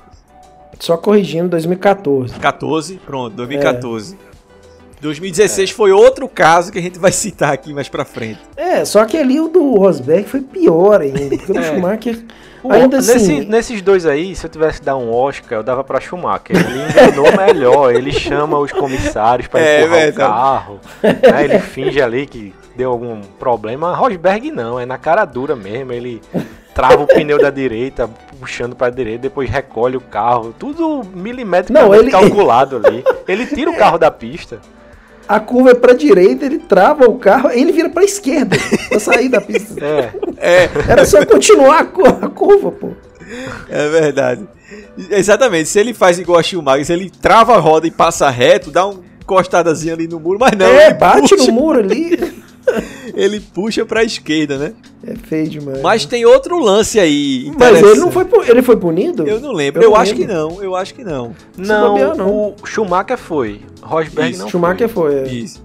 [0.79, 2.39] Só corrigindo 2014.
[2.39, 4.15] 14, pronto, 2014.
[4.15, 4.30] É.
[5.01, 5.73] 2016 é.
[5.73, 8.39] foi outro caso que a gente vai citar aqui mais pra frente.
[8.55, 11.35] É, só que ali o do Rosberg foi pior ainda.
[11.35, 11.63] Porque o é.
[11.63, 12.23] Schumacher.
[12.69, 13.13] ainda assim...
[13.13, 16.55] Nesse, nesses dois aí, se eu tivesse que dar um Oscar, eu dava pra Schumacher.
[16.55, 20.79] Ele enganou melhor, ele chama os comissários pra é, empurrar o carro.
[21.01, 23.95] Né, ele finge ali que deu algum problema.
[23.95, 25.91] Rosberg não, é na cara dura mesmo.
[25.91, 26.21] Ele
[26.75, 28.07] trava o pneu da direita,
[28.39, 31.01] puxando para a direita, depois recolhe o carro, tudo
[31.95, 32.11] ele...
[32.11, 33.03] calculado ali.
[33.27, 34.59] Ele tira o carro da pista
[35.35, 38.57] a curva é pra direita, ele trava o carro, aí ele vira pra esquerda,
[38.89, 39.75] pra sair da pista.
[40.43, 40.69] É, é.
[40.89, 42.89] Era só continuar a curva, a curva, pô.
[43.69, 44.41] É verdade.
[45.11, 48.71] Exatamente, se ele faz igual a Schumacher, se ele trava a roda e passa reto,
[48.71, 50.65] dá um encostadazinho ali no muro, mas não.
[50.65, 51.45] É, bate puxa.
[51.45, 52.40] no muro ali.
[53.15, 54.73] Ele puxa pra esquerda, né?
[55.03, 55.81] É feio demais.
[55.81, 56.09] Mas né?
[56.09, 57.51] tem outro lance aí.
[57.57, 59.27] Mas ele não foi ele foi punido?
[59.27, 59.81] Eu não lembro.
[59.81, 60.27] Eu, eu não acho lembro.
[60.27, 60.63] que não.
[60.63, 61.35] Eu acho que não.
[61.57, 62.29] Não, bobear, não.
[62.29, 63.61] o Schumacher foi.
[63.81, 65.11] Rosberg Isso, não Schumacher foi.
[65.11, 65.33] foi é.
[65.33, 65.63] Isso.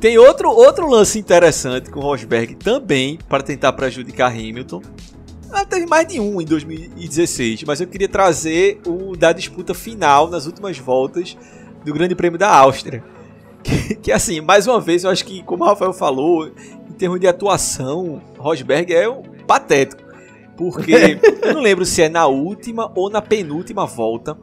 [0.00, 4.80] Tem outro, outro lance interessante com o Rosberg também para tentar prejudicar Hamilton.
[5.52, 10.30] Ah, teve mais de um em 2016, mas eu queria trazer o da disputa final
[10.30, 11.36] nas últimas voltas
[11.84, 13.02] do Grande Prêmio da Áustria.
[13.62, 17.20] Que, que, assim, mais uma vez, eu acho que, como o Rafael falou, em termos
[17.20, 20.02] de atuação, Rosberg é um patético.
[20.56, 20.92] Porque
[21.42, 24.36] eu não lembro se é na última ou na penúltima volta.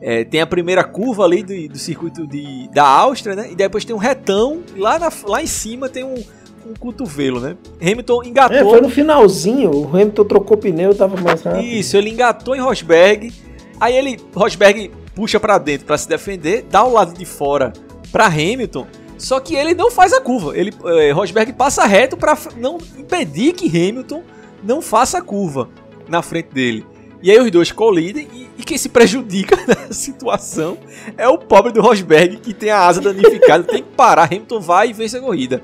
[0.00, 3.50] É, tem a primeira curva ali do, do circuito de, da Áustria, né?
[3.50, 6.22] E depois tem um retão, lá, na, lá em cima tem um,
[6.66, 7.56] um cotovelo, né?
[7.80, 8.56] Hamilton engatou.
[8.56, 11.64] É, foi no finalzinho, o Hamilton trocou pneu, tava mais rápido.
[11.64, 13.32] Isso, ele engatou em Rosberg.
[13.80, 17.72] Aí ele, Rosberg puxa para dentro para se defender, dá o lado de fora
[18.14, 18.86] para Hamilton.
[19.18, 20.56] Só que ele não faz a curva.
[20.56, 24.22] Ele, é, Rosberg passa reto para não impedir que Hamilton
[24.62, 25.68] não faça a curva
[26.08, 26.86] na frente dele.
[27.20, 30.78] E aí os dois colidem e, e quem se prejudica nessa situação
[31.16, 34.90] é o pobre do Rosberg que tem a asa danificada, tem que parar, Hamilton vai
[34.90, 35.60] e vence a corrida.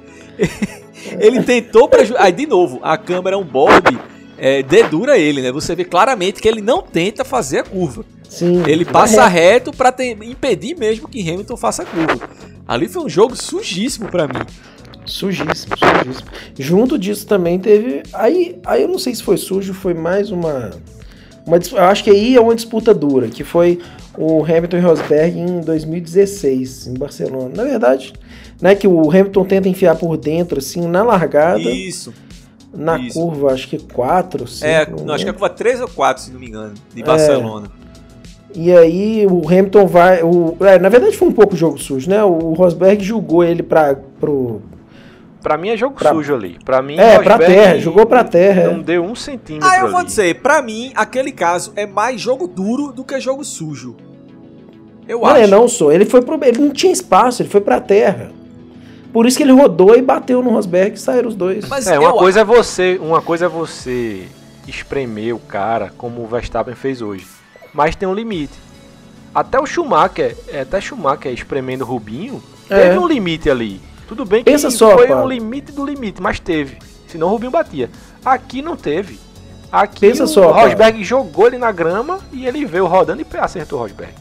[1.20, 2.24] ele tentou prejudicar.
[2.24, 3.96] Aí de novo, a câmera on board
[4.40, 5.52] é, dedura ele, né?
[5.52, 8.04] Você vê claramente que ele não tenta fazer a curva.
[8.26, 12.28] Sim, ele passa reto, reto para impedir mesmo que Hamilton faça a curva.
[12.66, 14.40] Ali foi um jogo sujíssimo para mim.
[15.04, 16.28] Sujíssimo, sujíssimo.
[16.58, 18.02] Junto disso também teve.
[18.14, 20.70] Aí, aí eu não sei se foi sujo, foi mais uma.
[21.44, 23.78] uma eu acho que aí é uma disputa dura, que foi
[24.16, 27.50] o Hamilton e Rosberg em 2016, em Barcelona.
[27.54, 28.12] Na verdade,
[28.60, 31.70] né, que o Hamilton tenta enfiar por dentro, assim, na largada.
[31.70, 32.14] Isso.
[32.72, 33.18] Na Isso.
[33.18, 34.66] curva, acho que 4, 5.
[34.66, 37.02] É, não, acho que é a curva 3 ou 4, se não me engano, de
[37.02, 37.68] Barcelona.
[37.76, 37.80] É.
[38.54, 40.22] E aí o Hamilton vai.
[40.22, 42.22] O, é, na verdade foi um pouco jogo sujo, né?
[42.24, 44.60] O Rosberg julgou ele para pro.
[45.40, 46.10] Pra mim é jogo pra...
[46.10, 46.58] sujo ali.
[46.64, 48.70] Pra mim, é, pra terra, jogou pra terra.
[48.70, 48.82] Não é.
[48.82, 49.68] deu um centímetro.
[49.68, 49.92] Ah, eu ali.
[49.92, 53.96] vou dizer, pra mim, aquele caso é mais jogo duro do que jogo sujo.
[55.08, 55.36] Eu não acho.
[55.36, 55.92] é, não, sou.
[55.92, 56.38] Ele foi pro.
[56.44, 58.32] Ele não tinha espaço, ele foi pra terra.
[59.12, 61.68] Por isso que ele rodou e bateu no Rosberg e saíram os dois.
[61.68, 62.98] Mas é, uma coisa é você.
[63.00, 64.28] Uma coisa é você
[64.68, 67.26] espremer o cara como o Verstappen fez hoje
[67.72, 68.54] mas tem um limite.
[69.34, 72.82] Até o Schumacher, é, até Schumacher espremendo o Rubinho, é.
[72.82, 73.80] teve um limite ali.
[74.08, 75.24] Tudo bem que Pensa só, foi Paulo.
[75.24, 76.78] um limite do limite, mas teve.
[77.06, 77.88] Senão o Rubinho batia.
[78.24, 79.18] Aqui não teve.
[79.70, 81.04] Aqui Pensa o só, Rosberg Paulo.
[81.04, 84.12] jogou ele na grama e ele veio rodando e acertou o Rosberg.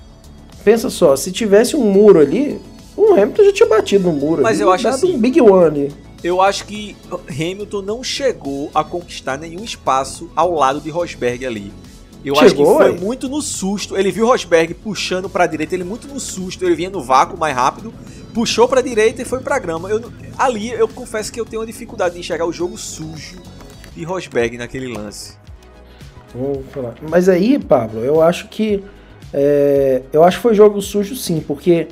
[0.64, 2.62] Pensa só, se tivesse um muro ali,
[3.00, 4.42] o Hamilton já tinha batido no muro.
[4.42, 5.92] Mas eu acho assim, um big one.
[6.24, 6.98] Eu acho que
[7.30, 11.72] Hamilton não chegou a conquistar nenhum espaço ao lado de Rosberg ali.
[12.26, 13.00] Eu Chegou, acho que foi ué?
[13.00, 13.96] muito no susto.
[13.96, 17.40] Ele viu Rosberg puxando para a direita, ele muito no susto, ele vinha no vácuo
[17.40, 17.94] mais rápido,
[18.34, 19.90] puxou para a direita e foi para grama.
[19.90, 23.38] Eu, ali eu confesso que eu tenho uma dificuldade de enxergar o jogo sujo
[23.96, 25.38] de Rosberg naquele lance.
[26.36, 26.96] Vou falar.
[27.10, 28.84] Mas aí, Pablo, eu acho que
[29.34, 31.88] é, eu acho que foi jogo sujo sim, porque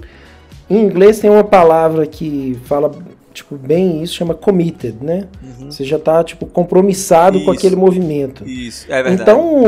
[0.69, 2.91] em inglês tem uma palavra que fala
[3.38, 5.27] tipo, bem isso, chama committed, né?
[5.43, 5.71] Uhum.
[5.71, 7.45] Você já tá, tipo, compromissado isso.
[7.45, 8.47] com aquele movimento.
[8.47, 9.21] Isso, é verdade.
[9.21, 9.63] Então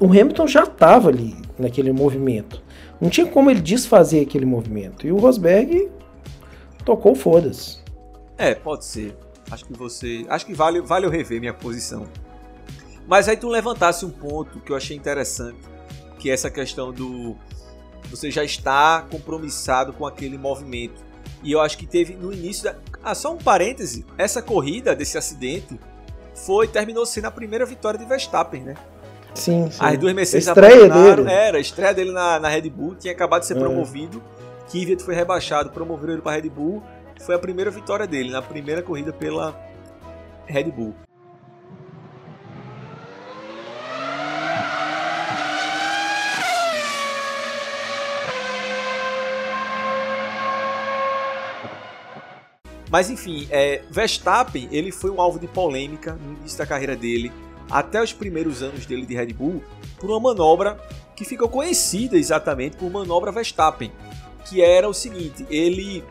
[0.00, 2.62] o, Hamilton já tava ali naquele movimento.
[3.00, 5.06] Não tinha como ele desfazer aquele movimento.
[5.06, 5.90] E o Rosberg
[6.84, 7.78] tocou foda-se.
[8.38, 9.14] É, pode ser.
[9.50, 10.24] Acho que você.
[10.28, 12.06] Acho que vale, vale eu rever minha posição.
[13.06, 15.58] Mas aí tu levantasse um ponto que eu achei interessante,
[16.18, 17.36] que é essa questão do.
[18.14, 21.02] Você já está compromissado com aquele movimento.
[21.42, 22.76] E eu acho que teve no início da.
[23.02, 24.06] Ah, só um parêntese.
[24.16, 25.78] Essa corrida desse acidente
[26.34, 28.74] foi terminou sendo a primeira vitória de Verstappen, né?
[29.34, 29.78] Sim, sim.
[29.80, 31.30] As duas Mercedes estreia dele.
[31.30, 33.60] Era, a estreia dele na, na Red Bull, tinha acabado de ser é.
[33.60, 34.22] promovido.
[34.70, 36.82] Kvyat foi rebaixado, promoveram ele para Red Bull.
[37.20, 39.58] Foi a primeira vitória dele na primeira corrida pela
[40.46, 40.94] Red Bull.
[52.94, 57.32] Mas enfim, é, Verstappen ele foi um alvo de polêmica no início da carreira dele,
[57.68, 59.64] até os primeiros anos dele de Red Bull,
[59.98, 60.78] por uma manobra
[61.16, 63.90] que ficou conhecida exatamente por manobra Verstappen,
[64.48, 66.04] que era o seguinte, ele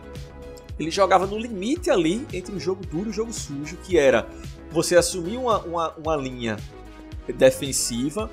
[0.77, 4.27] ele jogava no limite ali entre o jogo duro e o jogo sujo, que era
[4.69, 6.57] você assumir uma, uma, uma linha
[7.33, 8.29] defensiva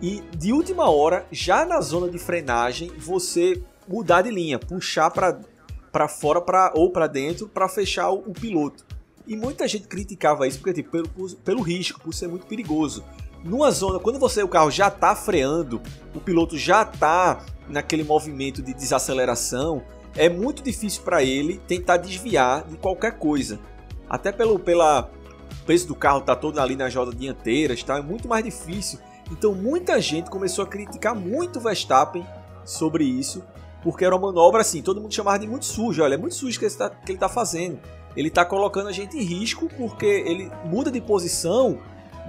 [0.00, 5.40] e de última hora, já na zona de frenagem, você mudar de linha, puxar para
[5.92, 8.84] para fora pra, ou para dentro para fechar o, o, piloto.
[9.26, 13.04] E muita gente criticava isso porque tipo, pelo, pelo risco, por ser muito perigoso.
[13.44, 15.80] Numa zona, quando você o carro já está freando,
[16.14, 19.82] o piloto já está naquele movimento de desaceleração,
[20.16, 23.58] é muito difícil para ele tentar desviar de qualquer coisa.
[24.08, 25.10] Até pelo pela
[25.66, 27.98] peso do carro tá todo ali nas rodas dianteiras, tá?
[27.98, 28.98] É muito mais difícil.
[29.30, 32.26] Então muita gente começou a criticar muito o Verstappen
[32.64, 33.42] sobre isso,
[33.82, 36.02] porque era uma manobra assim, todo mundo chamava de muito sujo.
[36.02, 37.78] Olha, é muito sujo que ele está tá fazendo.
[38.16, 41.78] Ele está colocando a gente em risco porque ele muda de posição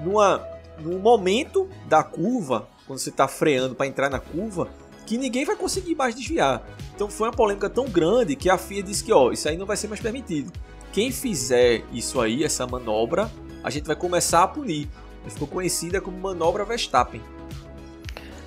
[0.04, 0.46] numa,
[0.80, 4.70] num momento da curva, quando você está freando para entrar na curva,
[5.06, 6.64] que ninguém vai conseguir mais desviar.
[6.96, 9.66] Então foi uma polêmica tão grande que a FIA disse que ó, isso aí não
[9.66, 10.52] vai ser mais permitido.
[10.94, 13.32] Quem fizer isso aí, essa manobra,
[13.64, 14.90] a gente vai começar a punir.
[15.22, 17.22] Ele ficou conhecida como manobra Verstappen.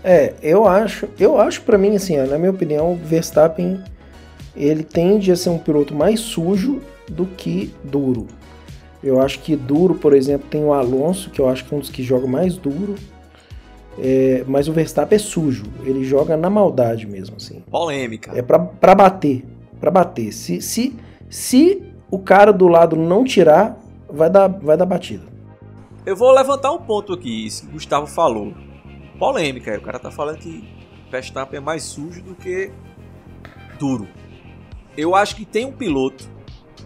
[0.05, 3.83] É, eu acho, eu acho para mim assim, na minha opinião, o Verstappen
[4.55, 8.27] ele tende a ser um piloto mais sujo do que duro.
[9.03, 11.81] Eu acho que duro, por exemplo, tem o Alonso, que eu acho que é um
[11.81, 12.95] dos que joga mais duro.
[13.99, 17.63] É, mas o Verstappen é sujo, ele joga na maldade mesmo, assim.
[17.71, 18.33] Polêmica.
[18.35, 19.45] É pra, pra bater,
[19.81, 20.33] pra bater.
[20.33, 20.97] Se, se,
[21.29, 25.25] Se o cara do lado não tirar, vai dar, vai dar batida.
[26.05, 28.53] Eu vou levantar um ponto aqui, isso que o Gustavo falou.
[29.19, 30.69] Polêmica, o cara tá falando que
[31.11, 32.71] Verstappen é mais sujo do que
[33.79, 34.09] duro.
[34.97, 36.29] Eu acho que tem um piloto,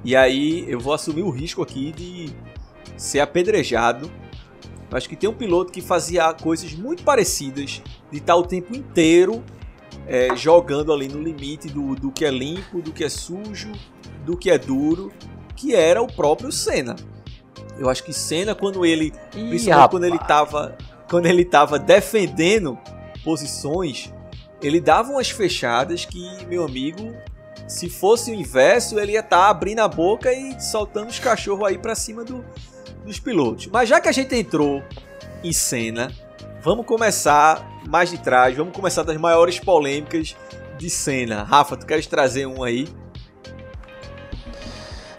[0.05, 2.31] e aí eu vou assumir o risco aqui de
[2.97, 4.11] ser apedrejado.
[4.91, 8.75] Eu acho que tem um piloto que fazia coisas muito parecidas, de estar o tempo
[8.75, 9.45] inteiro
[10.07, 13.71] é, jogando ali no limite do, do que é limpo, do que é sujo,
[14.25, 15.13] do que é duro,
[15.55, 16.97] que era o próprio Senna.
[17.79, 19.07] Eu acho que Senna, quando ele.
[19.07, 19.91] Ih, principalmente rapaz.
[19.91, 20.77] quando ele tava.
[21.09, 22.79] Quando ele tava defendendo
[23.25, 24.13] posições,
[24.63, 27.15] ele dava umas fechadas que, meu amigo,
[27.67, 31.79] se fosse o inverso, ele ia estar abrindo a boca e soltando os cachorros aí
[31.79, 32.45] pra cima do,
[33.05, 33.67] dos pilotos.
[33.67, 34.83] Mas já que a gente entrou
[35.43, 36.13] em cena,
[36.63, 40.37] vamos começar mais de trás, vamos começar das maiores polêmicas
[40.77, 41.43] de cena.
[41.43, 42.89] Rafa, tu queres trazer um aí?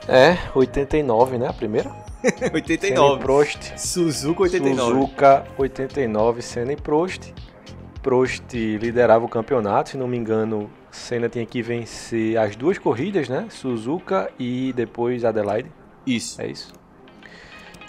[0.08, 1.48] É, 89, né?
[1.48, 2.09] A primeira?
[2.38, 3.24] Senna e 89.
[3.24, 3.78] Prost.
[3.78, 4.92] Suzuka 89.
[4.92, 7.34] Suzuka 89, Senna e Prost.
[8.02, 13.28] Prost liderava o campeonato, se não me engano, Senna tinha que vencer as duas corridas,
[13.28, 13.48] né?
[13.50, 15.72] Suzuka e depois Adelaide,
[16.06, 16.42] Isso.
[16.42, 16.74] é isso?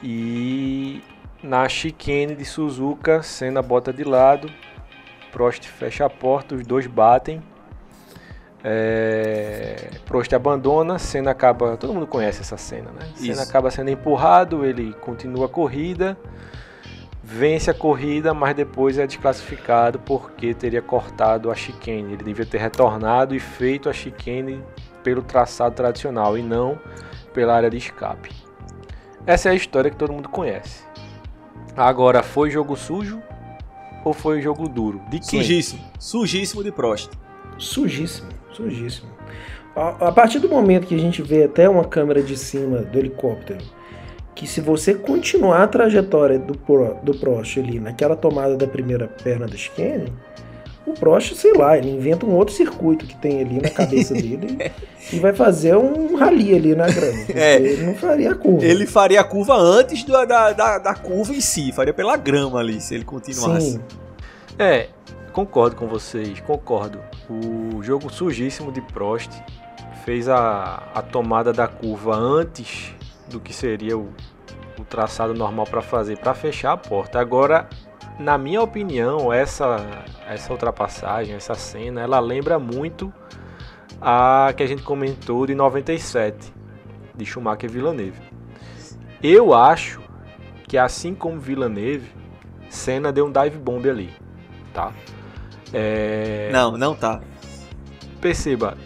[0.03, 1.03] E
[1.43, 4.51] na chicane de Suzuka, Senna bota de lado,
[5.31, 7.41] Prost fecha a porta, os dois batem.
[8.63, 11.77] É, Prost abandona, Senna acaba.
[11.77, 13.09] Todo mundo conhece essa cena, né?
[13.15, 13.43] Senna Isso.
[13.43, 16.19] acaba sendo empurrado, ele continua a corrida,
[17.23, 22.13] vence a corrida, mas depois é desclassificado porque teria cortado a chicane.
[22.13, 24.63] Ele devia ter retornado e feito a chicane
[25.03, 26.79] pelo traçado tradicional e não
[27.33, 28.31] pela área de escape.
[29.27, 30.85] Essa é a história que todo mundo conhece.
[31.77, 33.23] Agora, foi jogo sujo
[34.05, 35.01] ou foi jogo duro?
[35.09, 35.41] De quem?
[35.41, 35.85] Sujíssimo.
[35.99, 37.13] Sujíssimo de Prost.
[37.59, 39.09] Sujíssimo, sujíssimo.
[39.75, 42.99] A, a partir do momento que a gente vê até uma câmera de cima do
[42.99, 43.61] helicóptero,
[44.35, 49.07] que se você continuar a trajetória do, Pro- do Prost ali naquela tomada da primeira
[49.07, 50.13] perna do chicane,
[50.87, 54.59] o Prost, sei lá, ele inventa um outro circuito que tem ali na cabeça dele
[55.13, 57.19] e vai fazer um rally ali na grama.
[57.27, 57.57] porque É.
[57.61, 58.65] Ele não faria a curva.
[58.65, 62.59] Ele faria a curva antes da, da, da, da curva em si, faria pela grama
[62.59, 63.73] ali, se ele continuasse.
[63.73, 63.81] Sim,
[64.59, 64.89] É,
[65.31, 67.01] concordo com vocês, concordo.
[67.29, 69.31] O jogo sujíssimo de Prost
[70.05, 72.95] fez a, a tomada da curva antes
[73.29, 74.13] do que seria o,
[74.79, 77.21] o traçado normal para fazer, para fechar a porta.
[77.21, 77.69] Agora,
[78.19, 83.13] na minha opinião, essa, essa ultrapassagem, essa cena, ela lembra muito
[84.01, 86.53] a que a gente comentou de 97,
[87.15, 88.21] de Schumacher e Villeneuve.
[89.23, 90.01] Eu acho
[90.67, 92.11] que assim como Villeneuve,
[92.69, 94.11] Senna deu um dive bomb ali,
[94.73, 94.93] tá?
[95.73, 97.21] É, Não, não tá.
[98.21, 98.77] Perceba,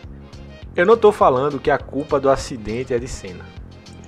[0.77, 3.45] eu não tô falando que a culpa do acidente é de Senna.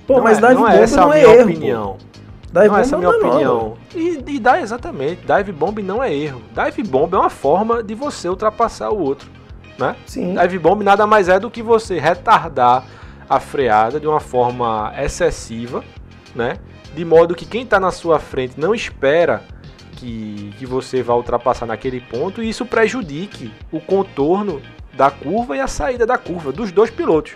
[0.05, 1.49] Pô, não mas é, dive não bomb é essa não a é minha erro.
[1.49, 1.97] opinião.
[1.97, 2.59] Pô.
[2.59, 3.27] Dive não é essa minha é nova.
[3.27, 3.77] opinião.
[3.93, 5.21] E, e dá exatamente.
[5.25, 6.41] Dive bomb não é erro.
[6.53, 9.29] Dive bomb é uma forma de você ultrapassar o outro,
[9.77, 9.95] né?
[10.05, 10.33] Sim.
[10.35, 12.85] Dive bomb nada mais é do que você retardar
[13.29, 15.83] a freada de uma forma excessiva,
[16.33, 16.55] né?
[16.95, 19.43] De modo que quem está na sua frente não espera
[19.97, 24.61] que, que você vá ultrapassar naquele ponto e isso prejudique o contorno
[24.93, 27.35] da curva e a saída da curva dos dois pilotos,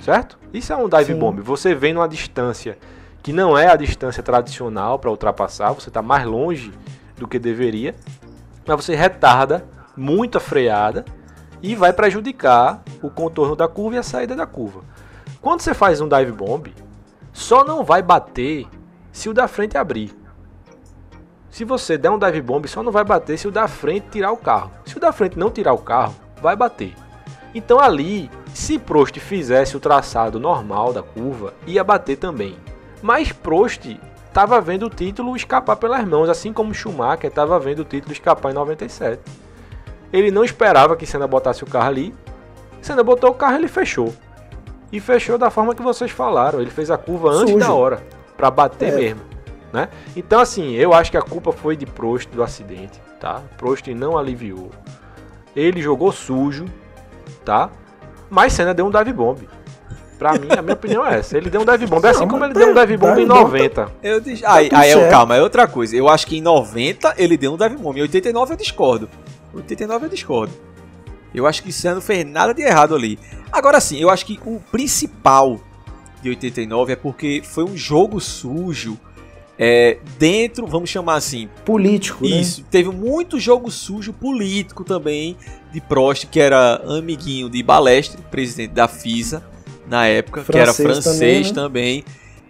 [0.00, 0.36] certo?
[0.52, 1.18] Isso é um dive Sim.
[1.18, 1.40] bomb.
[1.40, 2.76] Você vem numa distância
[3.22, 6.72] que não é a distância tradicional para ultrapassar, você está mais longe
[7.16, 7.94] do que deveria,
[8.66, 9.64] mas você retarda
[9.96, 11.04] muito a freada
[11.62, 14.82] e vai prejudicar o contorno da curva e a saída da curva.
[15.40, 16.72] Quando você faz um dive bomb,
[17.32, 18.66] só não vai bater
[19.12, 20.25] se o da frente abrir.
[21.56, 24.30] Se você der um dive bomb, só não vai bater se o da frente tirar
[24.30, 24.70] o carro.
[24.84, 26.92] Se o da frente não tirar o carro, vai bater.
[27.54, 32.58] Então ali, se Prost fizesse o traçado normal da curva, ia bater também.
[33.00, 33.86] Mas Prost
[34.28, 38.50] estava vendo o título escapar pelas mãos, assim como Schumacher estava vendo o título escapar
[38.50, 39.18] em 97.
[40.12, 42.14] Ele não esperava que Senna botasse o carro ali.
[42.82, 44.12] Senna botou o carro e ele fechou.
[44.92, 46.60] E fechou da forma que vocês falaram.
[46.60, 47.66] Ele fez a curva antes Sujo.
[47.66, 48.02] da hora,
[48.36, 48.96] para bater É.
[48.96, 49.22] mesmo,
[49.76, 49.90] né?
[50.16, 53.42] Então assim, eu acho que a culpa foi de Prost do acidente, tá?
[53.58, 54.70] Prost não aliviou.
[55.54, 56.64] Ele jogou sujo,
[57.44, 57.70] tá?
[58.30, 59.46] Mas Senna deu um dive bomb.
[60.18, 61.36] Pra mim, a minha opinião é essa.
[61.36, 62.02] Ele deu um dive bomb.
[62.06, 63.92] É assim Não, como ele deu um dive bomb em dive bomb 90.
[64.02, 64.42] Eu diz...
[64.44, 65.10] aí, tudo aí eu, certo.
[65.10, 65.94] calma, é outra coisa.
[65.94, 67.98] Eu acho que em 90 ele deu um dive bomb.
[67.98, 69.10] Em 89 eu discordo.
[69.52, 70.52] Em 89 eu discordo.
[71.34, 73.18] Eu acho que Senna não fez nada de errado ali.
[73.52, 75.60] Agora sim, eu acho que o principal
[76.22, 78.98] de 89 é porque foi um jogo sujo
[79.58, 82.36] é, dentro, vamos chamar assim, Político, né?
[82.36, 82.62] isso.
[82.70, 85.36] Teve muito jogo sujo político também
[85.72, 89.42] de Prost, que era amiguinho de Balestre, presidente da FISA.
[89.88, 91.96] na época, francês que era francês também.
[91.96, 92.02] Né?
[92.02, 92.04] também.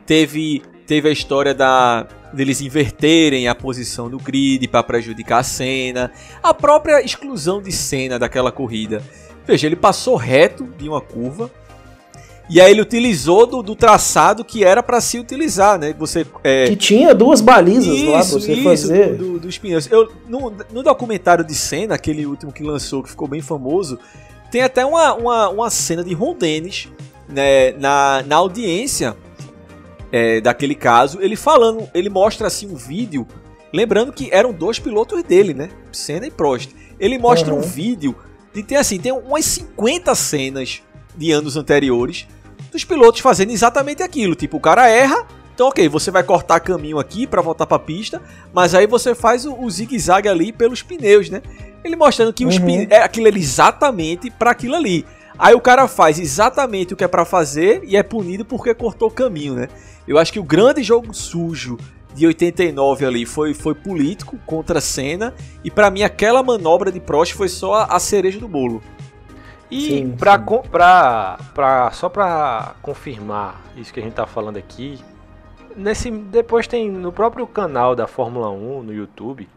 [0.05, 6.13] Teve, teve a história da deles inverterem a posição do grid para prejudicar a cena,
[6.43, 9.03] a própria exclusão de cena daquela corrida.
[9.47, 11.51] Veja, ele passou reto de uma curva
[12.49, 15.95] e aí ele utilizou do, do traçado que era para se utilizar, né?
[15.99, 16.67] Você é...
[16.67, 19.91] que tinha duas balizas isso, lá para você isso, fazer do, do, dos pneus.
[19.91, 23.99] Eu no, no documentário de cena, aquele último que lançou que ficou bem famoso,
[24.51, 26.89] tem até uma, uma, uma cena de Ron Dennis
[27.29, 29.17] né, na, na audiência
[30.13, 33.27] é, daquele caso, ele falando, ele mostra assim um vídeo,
[33.73, 35.69] lembrando que eram dois pilotos dele, né?
[35.91, 36.71] Senna e Prost.
[36.99, 37.59] Ele mostra uhum.
[37.59, 38.15] um vídeo
[38.55, 40.81] de tem assim, tem umas 50 cenas
[41.17, 42.27] de anos anteriores
[42.77, 46.99] dos pilotos fazendo exatamente aquilo, tipo, o cara erra, então ok, você vai cortar caminho
[46.99, 48.21] aqui para voltar para a pista,
[48.53, 51.41] mas aí você faz o, o zigue-zague ali pelos pneus, né?
[51.83, 52.87] Ele mostrando que uhum.
[52.91, 55.07] é aquilo ali exatamente para aquilo ali.
[55.39, 59.11] Aí o cara faz exatamente o que é para fazer e é punido porque cortou
[59.11, 59.69] caminho, né?
[60.07, 61.79] Eu acho que o grande jogo sujo
[62.15, 67.01] de 89 ali foi, foi político contra a Senna e para mim aquela manobra de
[67.01, 68.83] Prost foi só a, a cereja do bolo.
[69.71, 70.69] E sim, pra, sim.
[70.71, 74.99] Pra, pra, só para confirmar isso que a gente tá falando aqui,
[75.77, 79.49] nesse depois tem no próprio canal da Fórmula 1 no YouTube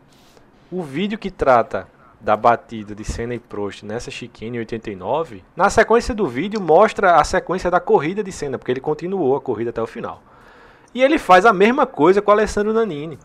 [0.71, 1.87] o vídeo que trata
[2.19, 7.15] da batida de Senna e Prost nessa chicane em 89, na sequência do vídeo mostra
[7.15, 10.21] a sequência da corrida de Senna, porque ele continuou a corrida até o final.
[10.93, 13.17] E ele faz a mesma coisa com o Alessandro Nanini.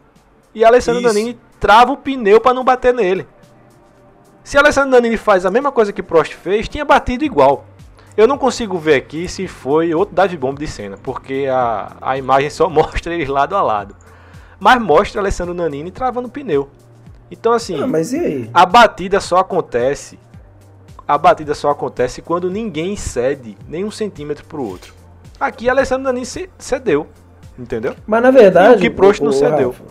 [0.55, 1.09] E Alessandro Isso.
[1.09, 3.27] Nanini trava o pneu para não bater nele.
[4.45, 7.65] Se Alessandro Nanini faz a mesma coisa que Prost fez, tinha batido igual.
[8.15, 12.19] Eu não consigo ver aqui se foi outro dive bomb de cena, porque a, a
[12.19, 13.97] imagem só mostra eles lado a lado.
[14.61, 16.69] Mas mostra Alessandro Nanini travando o pneu.
[17.31, 20.19] Então assim, ah, a batida só acontece,
[21.09, 24.95] a batida só acontece quando ninguém cede nem um centímetro pro outro.
[25.41, 26.27] Aqui Alessandro Danini
[26.59, 27.09] cedeu,
[27.59, 27.97] entendeu?
[28.07, 29.71] Mas na verdade, e o que Prost não cedeu.
[29.71, 29.85] Rafa,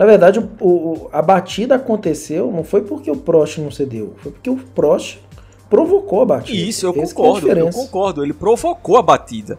[0.00, 4.32] na verdade, o, o, a batida aconteceu não foi porque o Prost não cedeu, foi
[4.32, 5.18] porque o Prost
[5.68, 6.58] provocou a batida.
[6.58, 8.24] Isso, eu Esse é concordo, é eu concordo.
[8.24, 9.58] Ele provocou a batida.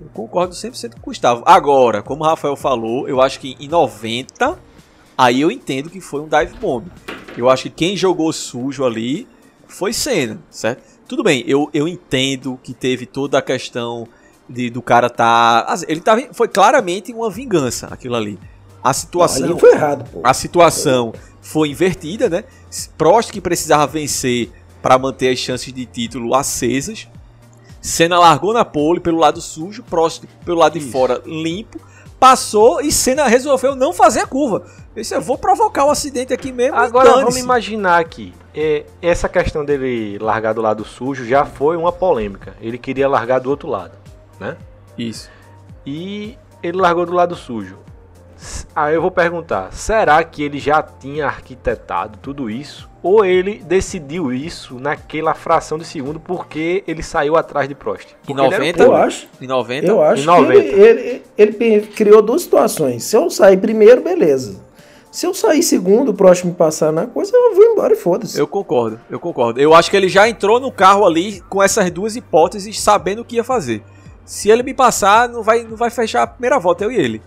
[0.00, 1.42] Eu concordo 100% com o Gustavo.
[1.44, 4.58] Agora, como o Rafael falou, eu acho que em 90
[5.18, 6.86] Aí eu entendo que foi um dive bomb.
[7.36, 9.26] Eu acho que quem jogou sujo ali
[9.66, 10.82] foi Senna, certo?
[11.08, 14.06] Tudo bem, eu, eu entendo que teve toda a questão
[14.48, 15.66] de, do cara tá.
[15.88, 16.22] Ele tava.
[16.32, 18.38] Foi claramente uma vingança aquilo ali.
[18.82, 19.48] A situação.
[19.48, 20.20] Não, foi errado, pô.
[20.22, 22.44] A situação foi invertida, né?
[22.96, 27.08] Prost que precisava vencer para manter as chances de título acesas.
[27.80, 30.86] Senna largou na pole pelo lado sujo, Prost pelo lado Isso.
[30.86, 31.80] de fora limpo
[32.18, 34.64] passou e Senna resolveu não fazer a curva.
[34.94, 36.76] Eu disse, eu vou provocar o um acidente aqui mesmo.
[36.76, 41.92] Agora vamos imaginar aqui, é, essa questão dele largar do lado sujo já foi uma
[41.92, 42.56] polêmica.
[42.60, 43.92] Ele queria largar do outro lado,
[44.38, 44.56] né?
[44.96, 45.30] Isso.
[45.84, 47.78] E ele largou do lado sujo.
[48.74, 52.88] Aí eu vou perguntar, será que ele já tinha arquitetado tudo isso?
[53.02, 58.08] Ou ele decidiu isso naquela fração de segundo porque ele saiu atrás de Prost?
[58.28, 58.82] Em 90?
[58.82, 59.28] Eu acho.
[59.40, 59.86] Em 90?
[59.86, 60.52] Eu acho em 90.
[60.52, 63.04] que ele, ele, ele, criou duas situações.
[63.04, 64.60] Se eu sair primeiro, beleza.
[65.10, 68.38] Se eu sair segundo, o Prost me passar na coisa, eu vou embora e foda-se.
[68.38, 69.58] Eu concordo, eu concordo.
[69.58, 73.24] Eu acho que ele já entrou no carro ali com essas duas hipóteses, sabendo o
[73.24, 73.82] que ia fazer.
[74.26, 77.22] Se ele me passar, não vai, não vai fechar a primeira volta, eu e ele.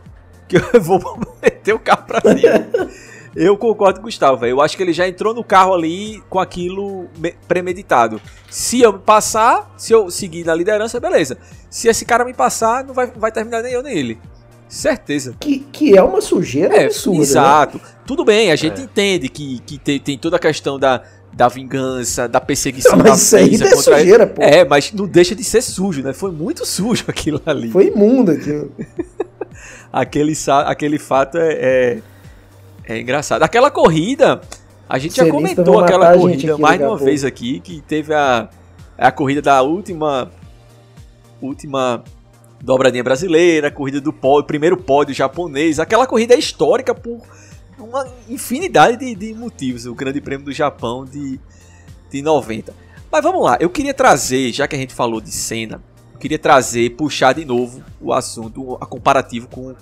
[0.48, 2.90] Que eu vou meter o carro pra cima.
[3.36, 6.40] Eu concordo com o Gustavo, Eu acho que ele já entrou no carro ali com
[6.40, 7.08] aquilo
[7.48, 8.20] premeditado.
[8.50, 11.38] Se eu passar, se eu seguir na liderança, beleza.
[11.70, 14.20] Se esse cara me passar, não vai, vai terminar nem eu nem ele.
[14.68, 15.36] Certeza.
[15.40, 17.18] Que, que é uma sujeira é, absurda.
[17.18, 17.24] Né?
[17.24, 17.78] Exato.
[17.78, 17.84] Né?
[18.06, 18.84] Tudo bem, a gente é.
[18.84, 23.32] entende que, que tem, tem toda a questão da, da vingança, da perseguição não, mas
[23.32, 24.42] da isso aí é sujeira, pô.
[24.42, 26.14] É, mas não deixa de ser sujo, né?
[26.14, 27.70] Foi muito sujo aquilo ali.
[27.70, 28.72] Foi imundo aquilo.
[29.92, 30.34] aquele,
[30.66, 31.98] aquele fato é, é
[32.90, 33.44] é engraçado.
[33.44, 34.42] Aquela corrida,
[34.90, 38.50] a gente já comentou aquela corrida mais de uma vez aqui, que teve a,
[38.98, 40.32] a corrida da última
[41.40, 42.04] última
[42.60, 45.80] dobradinha brasileira, corrida do pódio, primeiro pódio japonês.
[45.80, 47.22] Aquela corrida é histórica por
[47.84, 51.40] uma infinidade de, de motivos, o Grande Prêmio do Japão de,
[52.10, 52.74] de 90.
[53.12, 56.38] Mas vamos lá, eu queria trazer, já que a gente falou de cena, eu queria
[56.38, 59.76] trazer, puxar de novo o assunto, a comparativo com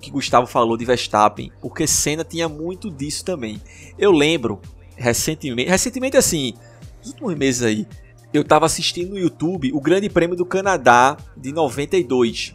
[0.00, 3.60] que Gustavo falou de Verstappen, porque Senna tinha muito disso também.
[3.98, 4.60] Eu lembro
[4.94, 6.54] recentemente, recentemente assim,
[6.98, 7.86] nos últimos meses aí,
[8.32, 12.54] eu estava assistindo no YouTube o Grande Prêmio do Canadá de 92.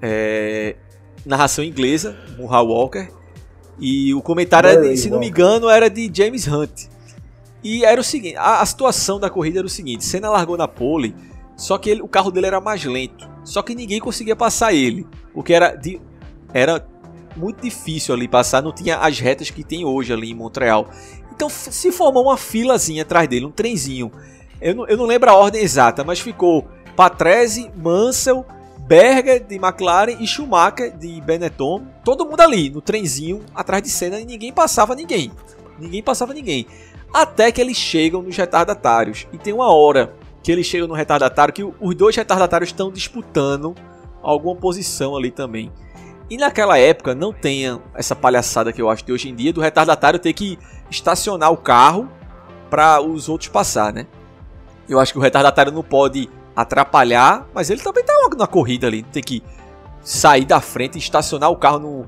[0.00, 0.76] É,
[1.24, 3.08] narração inglesa, Murray Walker,
[3.78, 6.86] e o comentário, era se não me engano, era de James Hunt.
[7.62, 10.68] E era o seguinte, a, a, situação da corrida era o seguinte, Senna largou na
[10.68, 11.14] pole,
[11.56, 15.06] só que ele, o carro dele era mais lento, só que ninguém conseguia passar ele,
[15.34, 16.00] porque era de,
[16.54, 16.86] era
[17.36, 20.88] muito difícil ali passar, não tinha as retas que tem hoje ali em Montreal.
[21.32, 24.10] Então se formou uma filazinha atrás dele, um trenzinho.
[24.60, 26.66] Eu não, eu não lembro a ordem exata, mas ficou
[26.96, 28.44] Patrese, Mansell,
[28.88, 34.18] Berger de McLaren e Schumacher de Benetton, todo mundo ali no trenzinho atrás de cena
[34.18, 35.30] e ninguém passava ninguém.
[35.78, 36.66] Ninguém passava ninguém.
[37.12, 39.26] Até que eles chegam nos retardatários.
[39.30, 43.74] E tem uma hora que eles chegam no retardatário que os dois retardatários estão disputando
[44.22, 45.70] alguma posição ali também.
[46.30, 49.60] E naquela época não tenha essa palhaçada que eu acho de hoje em dia do
[49.60, 50.58] retardatário ter que
[50.90, 52.10] estacionar o carro
[52.70, 54.06] para os outros passar, né?
[54.88, 59.04] Eu acho que o retardatário não pode atrapalhar, mas ele também tá na corrida ali,
[59.04, 59.44] tem que
[60.02, 62.06] sair da frente e estacionar o carro no,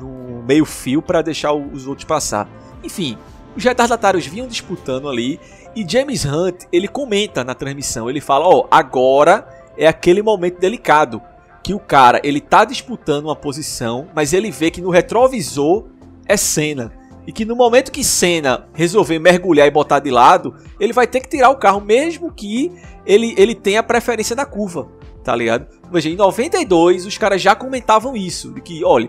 [0.00, 2.48] no meio fio para deixar os outros passar.
[2.82, 3.18] Enfim,
[3.54, 5.38] os retardatários vinham disputando ali
[5.76, 9.46] e James Hunt, ele comenta na transmissão, ele fala, ó, oh, agora
[9.76, 11.20] é aquele momento delicado
[11.62, 15.84] que o cara, ele tá disputando uma posição, mas ele vê que no retrovisor
[16.24, 16.90] é Senna.
[17.30, 21.20] E que no momento que Senna resolver mergulhar e botar de lado, ele vai ter
[21.20, 22.72] que tirar o carro, mesmo que
[23.06, 24.88] ele, ele tenha preferência na curva,
[25.22, 25.68] tá ligado?
[25.92, 29.08] Veja, em 92 os caras já comentavam isso, de que, olha,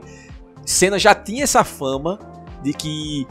[0.64, 2.20] Senna já tinha essa fama
[2.62, 3.26] de que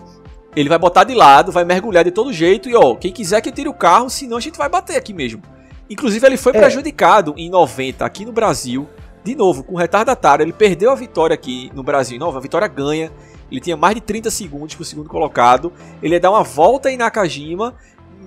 [0.57, 3.53] ele vai botar de lado, vai mergulhar de todo jeito e ó, quem quiser que
[3.53, 5.41] tire o carro, senão a gente vai bater aqui mesmo.
[5.89, 6.59] Inclusive ele foi é.
[6.59, 8.89] prejudicado em 90 aqui no Brasil,
[9.23, 12.19] de novo, com retardatário, ele perdeu a vitória aqui no Brasil.
[12.19, 13.13] Não, a vitória ganha.
[13.51, 15.73] Ele tinha mais de 30 segundos pro segundo colocado.
[16.03, 17.75] Ele ia dar uma volta em Nakajima,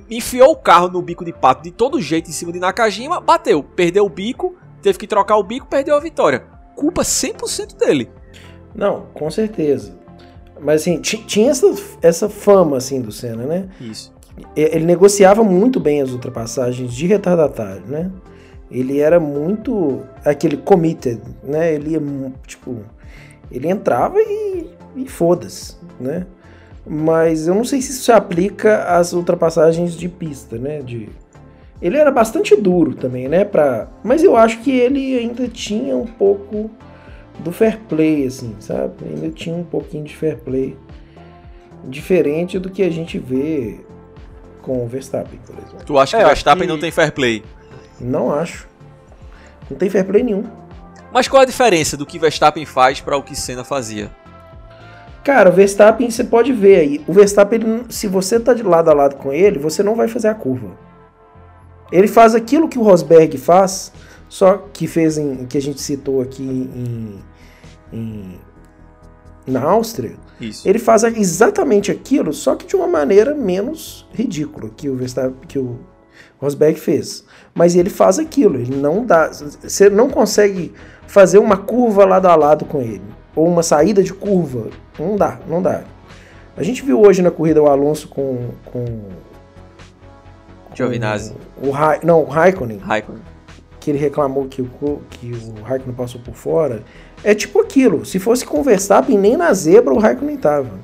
[0.09, 3.63] enfiou o carro no bico de pato de todo jeito em cima de Nakajima, bateu,
[3.63, 6.45] perdeu o bico, teve que trocar o bico, perdeu a vitória.
[6.75, 8.09] Culpa 100% dele.
[8.75, 9.97] Não, com certeza.
[10.59, 13.69] Mas assim, tinha essa, essa fama assim do Senna, né?
[13.79, 14.13] Isso.
[14.55, 18.11] Ele negociava muito bem as ultrapassagens de retardatário, né?
[18.71, 21.73] Ele era muito aquele committed, né?
[21.73, 22.01] Ele ia,
[22.47, 22.77] tipo,
[23.51, 26.25] ele entrava e, e foda-se, né?
[26.85, 30.81] Mas eu não sei se isso se aplica às ultrapassagens de pista, né?
[30.81, 31.09] De...
[31.81, 33.45] Ele era bastante duro também, né?
[33.45, 33.87] Pra...
[34.03, 36.69] Mas eu acho que ele ainda tinha um pouco
[37.39, 38.93] do fair play, assim, sabe?
[39.05, 40.77] Ainda tinha um pouquinho de fair play.
[41.85, 43.79] Diferente do que a gente vê
[44.61, 45.85] com o Verstappen, por exemplo.
[45.85, 46.73] Tu acha que é, o Verstappen que...
[46.73, 47.43] não tem fair play?
[47.99, 48.67] Não acho.
[49.69, 50.43] Não tem fair play nenhum.
[51.11, 54.09] Mas qual a diferença do que Verstappen faz para o que Senna fazia?
[55.23, 57.01] Cara, o Verstappen você pode ver aí.
[57.07, 60.07] O Verstappen, ele, se você tá de lado a lado com ele, você não vai
[60.07, 60.71] fazer a curva.
[61.91, 63.93] Ele faz aquilo que o Rosberg faz,
[64.27, 67.19] só que fez em que a gente citou aqui em,
[67.93, 68.39] em
[69.45, 70.15] na Áustria.
[70.39, 70.67] Isso.
[70.67, 75.59] Ele faz exatamente aquilo, só que de uma maneira menos ridícula que o Verstappen, que
[75.59, 75.79] o
[76.37, 77.23] Rosberg fez.
[77.53, 79.29] Mas ele faz aquilo, ele não dá.
[79.29, 80.73] Você não consegue
[81.07, 83.03] fazer uma curva lado a lado com ele.
[83.35, 84.69] Ou uma saída de curva.
[84.99, 85.83] Não dá, não dá.
[86.55, 88.49] A gente viu hoje na corrida o Alonso com.
[88.65, 88.85] com
[90.73, 91.33] Giovinazzi.
[91.61, 91.73] O, o,
[92.05, 92.77] não, o Raikkonen.
[92.77, 93.21] Raikkonen.
[93.79, 94.69] Que ele reclamou que o,
[95.09, 96.83] que o Raikkonen passou por fora.
[97.23, 98.05] É tipo aquilo.
[98.05, 100.79] Se fosse com o Verstappen, nem na zebra o Raikkonen tava.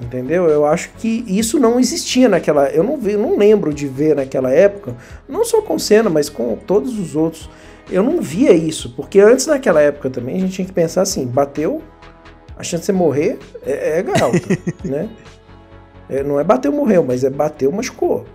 [0.00, 0.48] Entendeu?
[0.48, 2.70] Eu acho que isso não existia naquela.
[2.70, 4.96] Eu não, vi, não lembro de ver naquela época,
[5.28, 7.50] não só com Senna, mas com todos os outros.
[7.90, 11.26] Eu não via isso, porque antes naquela época também a gente tinha que pensar assim:
[11.26, 11.82] bateu,
[12.60, 14.48] a chance de você morrer é, é alta,
[14.84, 15.08] né?
[16.08, 18.26] É, não é bateu, morreu, mas é bateu, machucou.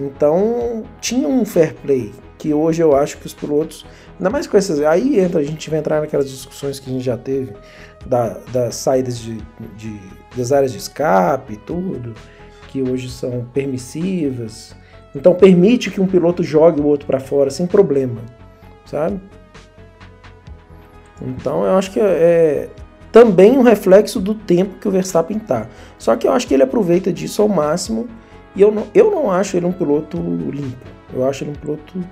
[0.00, 3.86] Então tinha um fair play que hoje eu acho que os pilotos,
[4.18, 4.80] ainda mais com essas.
[4.80, 7.52] Aí entra, a gente vai entrar naquelas discussões que a gente já teve
[8.06, 9.38] da, das saídas de,
[9.76, 9.98] de
[10.36, 12.12] das áreas de escape, tudo,
[12.68, 14.76] que hoje são permissivas.
[15.14, 18.20] Então permite que um piloto jogue o outro para fora sem problema,
[18.84, 19.20] sabe?
[21.22, 22.68] Então eu acho que é, é
[23.14, 25.68] também um reflexo do tempo que o Verstappen tá.
[25.96, 28.08] Só que eu acho que ele aproveita disso ao máximo
[28.56, 30.84] e eu não, eu não acho ele um piloto limpo.
[31.12, 32.04] Eu acho ele um piloto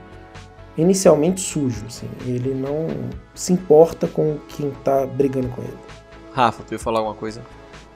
[0.79, 2.09] inicialmente sujo, assim.
[2.25, 2.87] Ele não
[3.35, 5.77] se importa com quem tá brigando com ele.
[6.33, 7.43] Rafa, tu ia falar alguma coisa?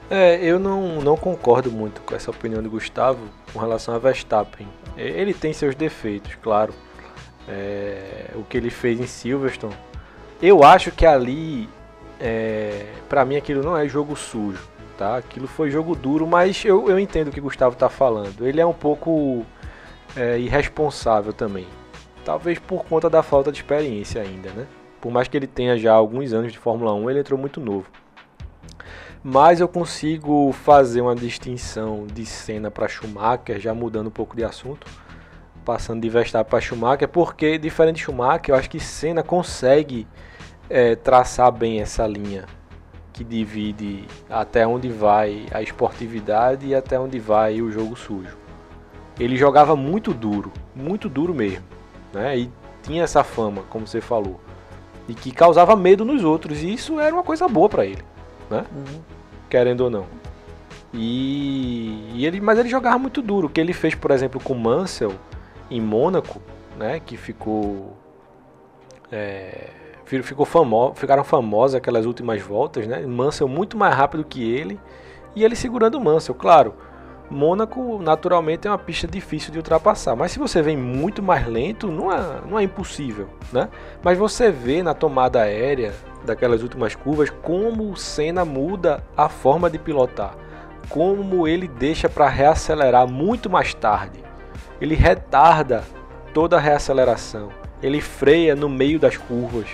[0.09, 3.21] É, eu não, não concordo muito com essa opinião de Gustavo
[3.53, 4.67] com relação a Verstappen.
[4.97, 6.73] Ele tem seus defeitos, claro.
[7.47, 9.77] É, o que ele fez em Silverstone.
[10.41, 11.69] Eu acho que ali,
[12.19, 15.17] é, para mim, aquilo não é jogo sujo, tá?
[15.17, 18.47] Aquilo foi jogo duro, mas eu, eu entendo o que Gustavo está falando.
[18.47, 19.45] Ele é um pouco
[20.15, 21.67] é, irresponsável também.
[22.25, 24.67] Talvez por conta da falta de experiência ainda, né?
[24.99, 27.85] Por mais que ele tenha já alguns anos de Fórmula 1, ele entrou muito novo.
[29.23, 34.43] Mas eu consigo fazer uma distinção de cena para Schumacher, já mudando um pouco de
[34.43, 34.87] assunto,
[35.63, 40.07] passando de Verstappen para Schumacher, porque diferente de Schumacher, eu acho que Senna consegue
[40.69, 42.45] é, traçar bem essa linha
[43.13, 48.37] que divide até onde vai a esportividade e até onde vai o jogo sujo.
[49.19, 51.65] Ele jogava muito duro, muito duro mesmo,
[52.13, 52.37] né?
[52.37, 52.51] E
[52.83, 54.39] tinha essa fama, como você falou,
[55.07, 58.03] e que causava medo nos outros, e isso era uma coisa boa para ele,
[58.49, 58.63] né?
[58.71, 59.17] Uhum
[59.49, 60.05] querendo ou não.
[60.93, 63.47] E, e, ele, mas ele jogava muito duro.
[63.47, 65.13] O que ele fez, por exemplo, com Mansell
[65.69, 66.41] em Mônaco,
[66.77, 67.97] né, que ficou
[69.11, 69.69] é,
[70.23, 73.05] ficou famo, ficaram famosas aquelas últimas voltas, né?
[73.05, 74.79] Mansell muito mais rápido que ele
[75.35, 76.73] e ele segurando Mansell, claro.
[77.29, 81.91] Mônaco naturalmente é uma pista difícil de ultrapassar, mas se você vem muito mais lento,
[81.91, 83.67] não é, não é impossível, né?
[84.01, 85.93] Mas você vê na tomada aérea
[86.25, 90.35] daquelas últimas curvas como o Senna muda a forma de pilotar,
[90.87, 94.23] como ele deixa para reacelerar muito mais tarde.
[94.79, 95.83] Ele retarda
[96.33, 97.49] toda a reaceleração,
[97.83, 99.67] ele freia no meio das curvas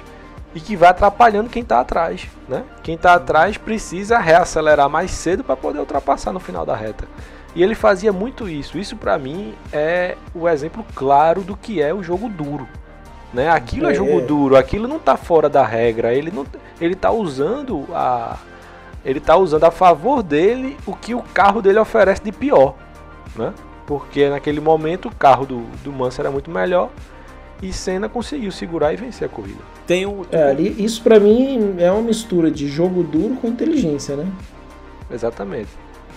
[0.56, 2.64] e que vai atrapalhando quem está atrás, né?
[2.84, 7.08] Quem está atrás precisa reacelerar mais cedo para poder ultrapassar no final da reta.
[7.56, 8.78] E ele fazia muito isso.
[8.78, 12.68] Isso para mim é o exemplo claro do que é o jogo duro.
[13.34, 13.50] Né?
[13.50, 16.14] Aquilo é, é jogo duro, aquilo não está fora da regra.
[16.14, 16.46] Ele não
[16.80, 18.38] ele tá usando a
[19.04, 22.76] ele tá usando a favor dele o que o carro dele oferece de pior,
[23.36, 23.54] né?
[23.86, 26.90] Porque naquele momento o carro do, do Mansell era muito melhor
[27.64, 29.60] e Senna conseguiu segurar e vencer a corrida.
[29.88, 34.18] Tem um, é, ali, isso para mim é uma mistura de jogo duro com inteligência,
[34.18, 34.30] né?
[35.10, 35.70] Exatamente.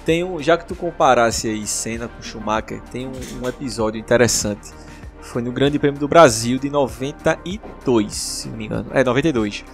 [0.04, 4.72] Tem um, já que tu comparasse aí Senna com Schumacher, tem um, um, episódio interessante.
[5.20, 8.86] Foi no Grande Prêmio do Brasil de 92, se não me engano.
[8.92, 9.64] É, 92.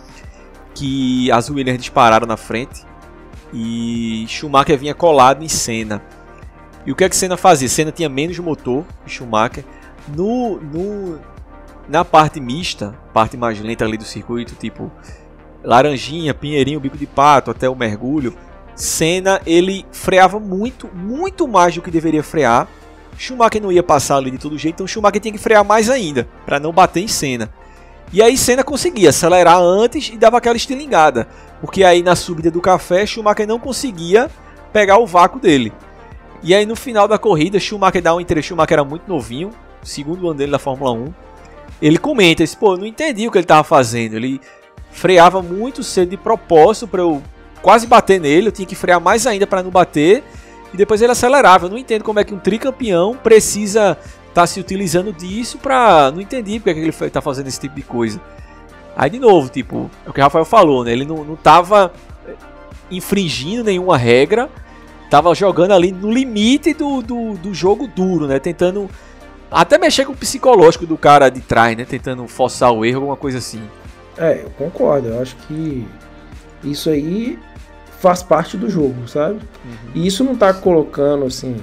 [0.75, 2.85] Que as Williams dispararam na frente
[3.53, 6.03] e Schumacher vinha colado em Senna.
[6.85, 7.69] E o que é que Senna fazia?
[7.69, 9.65] Senna tinha menos motor que Schumacher.
[10.17, 11.21] No, no,
[11.89, 14.91] na parte mista, parte mais lenta ali do circuito, tipo
[15.65, 18.35] Laranjinha, Pinheirinho, Bico de Pato, até o mergulho,
[18.75, 22.67] Senna ele freava muito, muito mais do que deveria frear.
[23.19, 26.27] Schumacher não ia passar ali de todo jeito, então Schumacher tinha que frear mais ainda
[26.47, 27.53] para não bater em Senna.
[28.13, 31.29] E aí Senna conseguia acelerar antes e dava aquela estilingada,
[31.61, 34.31] porque aí na subida do café Schumacher não conseguia
[34.73, 35.73] pegar o vácuo dele.
[36.43, 39.51] E aí no final da corrida Schumacher dá um interesse, Schumacher era muito novinho,
[39.83, 41.13] segundo ano dele da Fórmula 1.
[41.83, 44.15] Ele comenta, esse, pô, não entendi o que ele estava fazendo.
[44.15, 44.41] Ele
[44.93, 47.21] freava muito cedo de propósito para eu
[47.61, 50.23] quase bater nele, eu tinha que frear mais ainda para não bater.
[50.73, 51.67] E depois ele acelerava.
[51.67, 56.13] Eu não entendo como é que um tricampeão precisa estar tá se utilizando disso pra.
[56.13, 58.21] Não entendi porque é ele tá fazendo esse tipo de coisa.
[58.97, 60.93] Aí de novo, tipo, é o que o Rafael falou, né?
[60.93, 61.93] Ele não, não tava
[62.27, 62.35] eh,
[62.91, 64.49] infringindo nenhuma regra,
[65.11, 68.39] tava jogando ali no limite do, do, do jogo duro, né?
[68.39, 68.89] Tentando
[69.53, 71.85] até mexer com o psicológico do cara de trás, né?
[71.85, 73.63] Tentando forçar o erro, alguma coisa assim.
[74.17, 75.09] É, eu concordo.
[75.09, 75.87] Eu acho que
[76.65, 77.39] isso aí
[78.01, 79.41] faz parte do jogo, sabe?
[79.65, 79.91] Uhum.
[79.95, 81.57] E isso não tá colocando assim,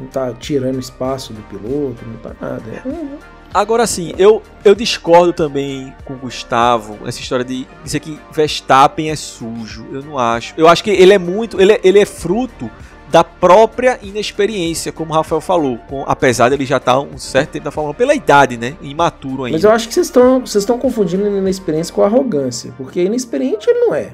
[0.00, 2.62] não tá tirando espaço do piloto, não tá nada.
[2.70, 3.34] É...
[3.54, 9.10] Agora sim, eu, eu discordo também com o Gustavo nessa história de dizer que Verstappen
[9.10, 9.86] é sujo.
[9.92, 10.54] Eu não acho.
[10.56, 11.60] Eu acho que ele é muito.
[11.60, 12.68] Ele é, ele é fruto
[13.14, 15.78] da própria inexperiência, como o Rafael falou.
[15.88, 18.76] Com, apesar de ele já estar tá um certo tempo na Fórmula pela idade, né?
[18.82, 19.56] Imaturo ainda.
[19.56, 22.74] Mas eu acho que vocês estão vocês estão confundindo inexperiência com arrogância.
[22.76, 24.10] Porque inexperiente ele não é.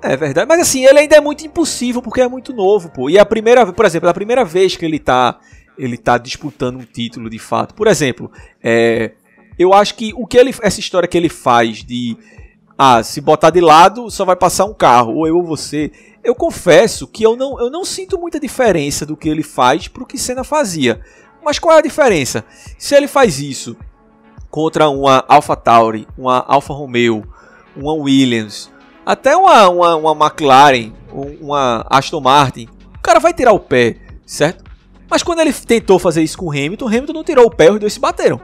[0.00, 3.10] É verdade, mas assim, ele ainda é muito impossível porque é muito novo, pô.
[3.10, 5.40] E a primeira, por exemplo, a primeira vez que ele tá,
[5.76, 7.74] ele tá disputando um título de fato.
[7.74, 8.30] Por exemplo,
[8.62, 9.10] é,
[9.58, 12.16] eu acho que o que ele, essa história que ele faz de
[12.78, 15.90] ah, se botar de lado só vai passar um carro, ou eu ou você.
[16.22, 20.06] Eu confesso que eu não, eu não sinto muita diferença do que ele faz pro
[20.06, 21.00] que Senna fazia.
[21.42, 22.44] Mas qual é a diferença?
[22.78, 23.76] Se ele faz isso
[24.50, 27.24] contra uma Alpha Tauri, uma Alfa Romeo,
[27.74, 28.70] uma Williams,
[29.06, 30.92] até uma, uma, uma McLaren,
[31.40, 33.96] uma Aston Martin, o cara vai tirar o pé,
[34.26, 34.64] certo?
[35.08, 37.70] Mas quando ele tentou fazer isso com o Hamilton, o Hamilton não tirou o pé,
[37.70, 38.40] os dois se bateram.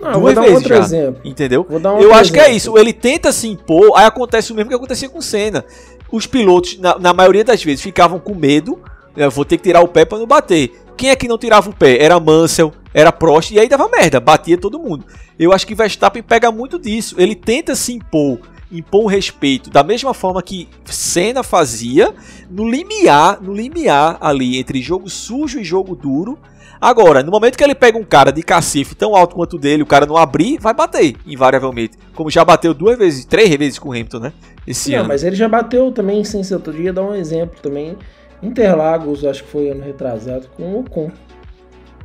[0.00, 1.20] Não, Duas vou dar vezes outro já, exemplo.
[1.24, 1.66] Entendeu?
[1.70, 2.32] Eu acho exemplo.
[2.32, 2.78] que é isso.
[2.78, 5.64] Ele tenta se impor, aí acontece o mesmo que acontecia com o Senna.
[6.10, 8.78] Os pilotos, na, na maioria das vezes, ficavam com medo.
[9.16, 10.72] Eu vou ter que tirar o pé para não bater.
[10.96, 12.02] Quem é que não tirava o pé?
[12.02, 15.04] Era Mansell, era Prost, e aí dava merda, batia todo mundo.
[15.38, 17.16] Eu acho que Verstappen pega muito disso.
[17.18, 18.38] Ele tenta se impor
[18.70, 22.14] impor um respeito da mesma forma que Senna fazia
[22.50, 26.38] no limiar, no limiar ali entre jogo sujo e jogo duro,
[26.80, 29.82] Agora, no momento que ele pega um cara de cacife tão alto quanto o dele,
[29.82, 31.96] o cara não abrir, vai bater, invariavelmente.
[32.14, 34.32] Como já bateu duas vezes, três vezes com o Hamilton, né?
[34.66, 35.08] Esse Não, ano.
[35.08, 37.96] mas ele já bateu também, sem ser outro dia, dar um exemplo também.
[38.42, 41.10] Interlagos, acho que foi ano retrasado, com o Ocon.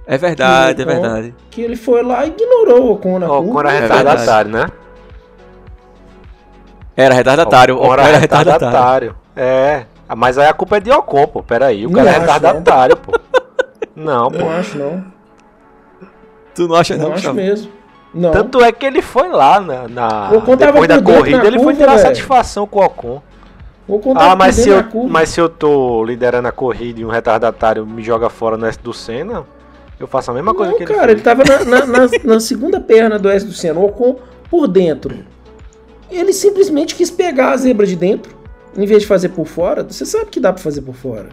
[0.08, 1.36] É verdade, é o Ocon- verdade.
[1.50, 3.52] Que ele foi lá e ignorou o Ocon na Ó, curva.
[3.54, 4.66] quando é É retardatário, né?
[6.96, 7.76] Era retardatário.
[7.78, 8.66] Ocon O era era retardatário.
[8.68, 9.16] retardatário.
[9.36, 9.86] É.
[10.16, 11.42] Mas aí a culpa é de Ocon, pô.
[11.42, 13.12] Pera aí, o Não cara é acho, retardatário, pô.
[14.04, 14.38] Não, pô.
[14.40, 15.04] Não acho, não.
[16.56, 17.36] Tu não acha Não, não, acho Gustavo?
[17.36, 17.72] mesmo.
[18.14, 18.32] Não.
[18.32, 21.58] Tanto é que ele foi lá na, na- O Ocon tava depois da corrida, ele
[21.58, 22.02] foi curva, tirar velho.
[22.08, 23.22] satisfação com o Ocon.
[24.16, 28.02] Ah, mas se, eu, mas se eu tô liderando a corrida e um retardatário me
[28.04, 29.44] joga fora no S do Senna,
[30.00, 31.14] eu faço a mesma coisa não, que ele cara, fez.
[31.16, 34.18] ele tava na, na- na- na segunda perna do S do Senna, o Ocon
[34.50, 35.16] por dentro.
[36.10, 38.34] Ele simplesmente quis pegar a zebra de dentro,
[38.78, 39.84] em vez de fazer por fora.
[39.84, 41.30] Você sabe que dá pra fazer por fora.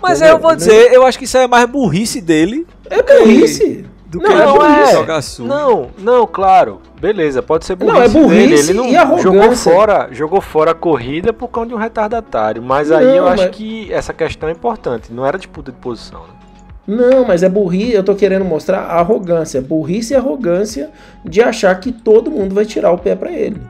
[0.00, 3.84] Mas eu vou dizer, eu acho que isso aí é mais burrice dele É burrice.
[4.06, 5.48] do Não, que é jogar sujo.
[5.48, 6.80] Não, não, claro.
[7.00, 8.54] Beleza, pode ser Não, burrice, é burrice dele.
[8.60, 9.22] Ele não e arrogância.
[9.30, 12.62] jogou fora, jogou fora a corrida por causa de um retardatário.
[12.62, 15.12] Mas aí Não, eu acho mas- que essa questão é importante.
[15.12, 16.34] Não era disputa de posição, né?
[16.86, 17.92] Não, mas é burrice.
[17.92, 19.60] Eu tô querendo mostrar a arrogância.
[19.60, 20.90] Burrice e arrogância
[21.24, 23.60] de achar que todo mundo vai tirar o pé pra ele.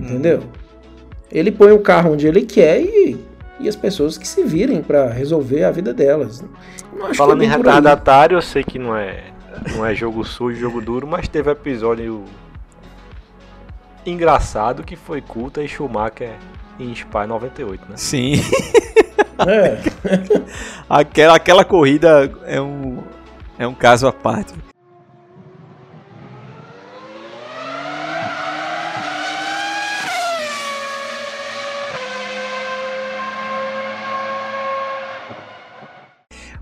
[0.00, 0.40] Entendeu?
[1.30, 3.18] Ele põe o carro onde ele quer e,
[3.58, 6.44] e as pessoas que se virem pra resolver a vida delas.
[6.92, 9.24] Não acho Falando que é em retardatário, eu sei que não é,
[9.74, 12.24] não é jogo sujo, jogo duro, mas teve episódio
[14.04, 16.34] engraçado que foi Culta e Schumacher
[16.78, 17.96] em Spa 98, né?
[17.96, 18.34] Sim.
[19.38, 19.78] É.
[20.88, 22.98] aquela, aquela corrida é um,
[23.58, 24.54] é um caso à parte.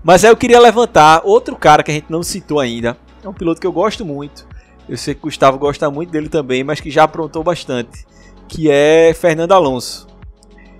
[0.05, 2.95] Mas aí eu queria levantar outro cara que a gente não citou ainda.
[3.23, 4.45] É um piloto que eu gosto muito.
[4.87, 8.05] Eu sei que o Gustavo gosta muito dele também, mas que já aprontou bastante.
[8.47, 10.05] Que é Fernando Alonso.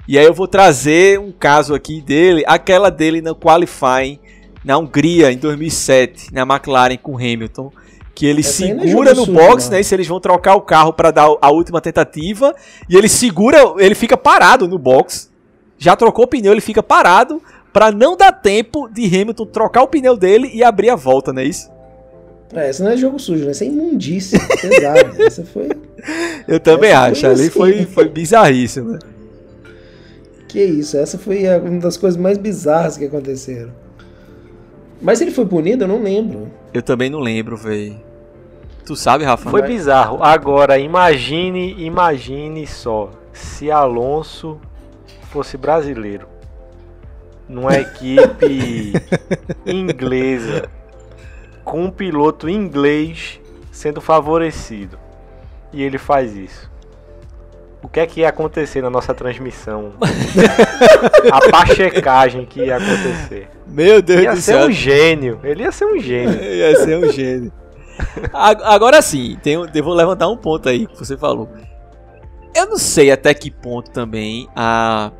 [0.07, 4.19] E aí eu vou trazer um caso aqui dele, aquela dele no qualifying
[4.63, 7.71] na Hungria em 2007, na McLaren com Hamilton,
[8.13, 9.71] que ele Essa é segura no box, não.
[9.71, 9.81] né?
[9.81, 12.53] Se eles vão trocar o carro para dar a última tentativa,
[12.87, 15.33] e ele segura, ele fica parado no box.
[15.79, 17.41] Já trocou o pneu, ele fica parado
[17.75, 21.41] para não dar tempo de Hamilton trocar o pneu dele e abrir a volta, não
[21.41, 21.69] é isso?
[22.53, 23.51] É, essa não é jogo sujo, né?
[23.51, 25.13] Essa é imundícia pesada.
[25.21, 25.67] Essa foi.
[26.47, 27.49] Eu também Essa acho, foi ali assim.
[27.49, 28.91] foi, foi bizarríssimo.
[28.91, 28.99] né?
[30.47, 33.73] Que isso, essa foi uma das coisas mais bizarras que aconteceram.
[35.01, 35.83] Mas ele foi punido?
[35.83, 36.49] Eu não lembro.
[36.73, 37.99] Eu também não lembro, velho.
[38.85, 39.49] Tu sabe, Rafa?
[39.49, 40.23] Foi bizarro.
[40.23, 44.61] Agora, imagine, imagine só, se Alonso
[45.29, 46.34] fosse brasileiro.
[47.47, 48.93] Numa equipe
[49.65, 50.67] inglesa,
[51.63, 53.39] com um piloto inglês
[53.71, 54.97] sendo favorecido.
[55.71, 56.71] E ele faz isso.
[57.83, 59.93] O que é que ia acontecer na nossa transmissão?
[61.31, 63.47] A pachecagem que ia acontecer.
[63.67, 64.67] Meu Deus Ia do ser céu.
[64.67, 65.39] um gênio.
[65.43, 66.33] Ele ia ser um gênio.
[66.41, 67.51] Ia ser um gênio.
[68.33, 71.47] Agora sim, tem, um- eu vou levantar um ponto aí que você falou.
[72.55, 75.11] Eu não sei até que ponto também a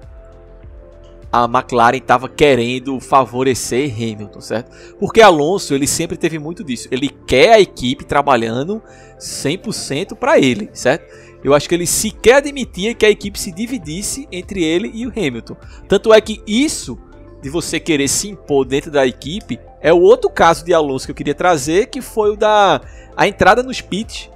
[1.35, 4.71] a McLaren estava querendo favorecer Hamilton, certo?
[4.97, 6.87] Porque Alonso, ele sempre teve muito disso.
[6.89, 8.81] Ele quer a equipe trabalhando
[9.19, 11.05] 100% para ele, certo?
[11.43, 15.09] Eu acho que ele sequer admitia que a equipe se dividisse entre ele e o
[15.09, 15.57] Hamilton.
[15.89, 16.97] Tanto é que isso
[17.41, 21.11] de você querer se impor dentro da equipe é o outro caso de Alonso que
[21.11, 22.81] eu queria trazer, que foi o da
[23.15, 24.29] a entrada nos pits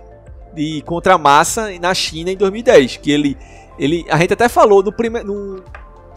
[0.54, 3.38] de contra Massa na China em 2010, que ele
[3.80, 5.64] ele a gente até falou no primeiro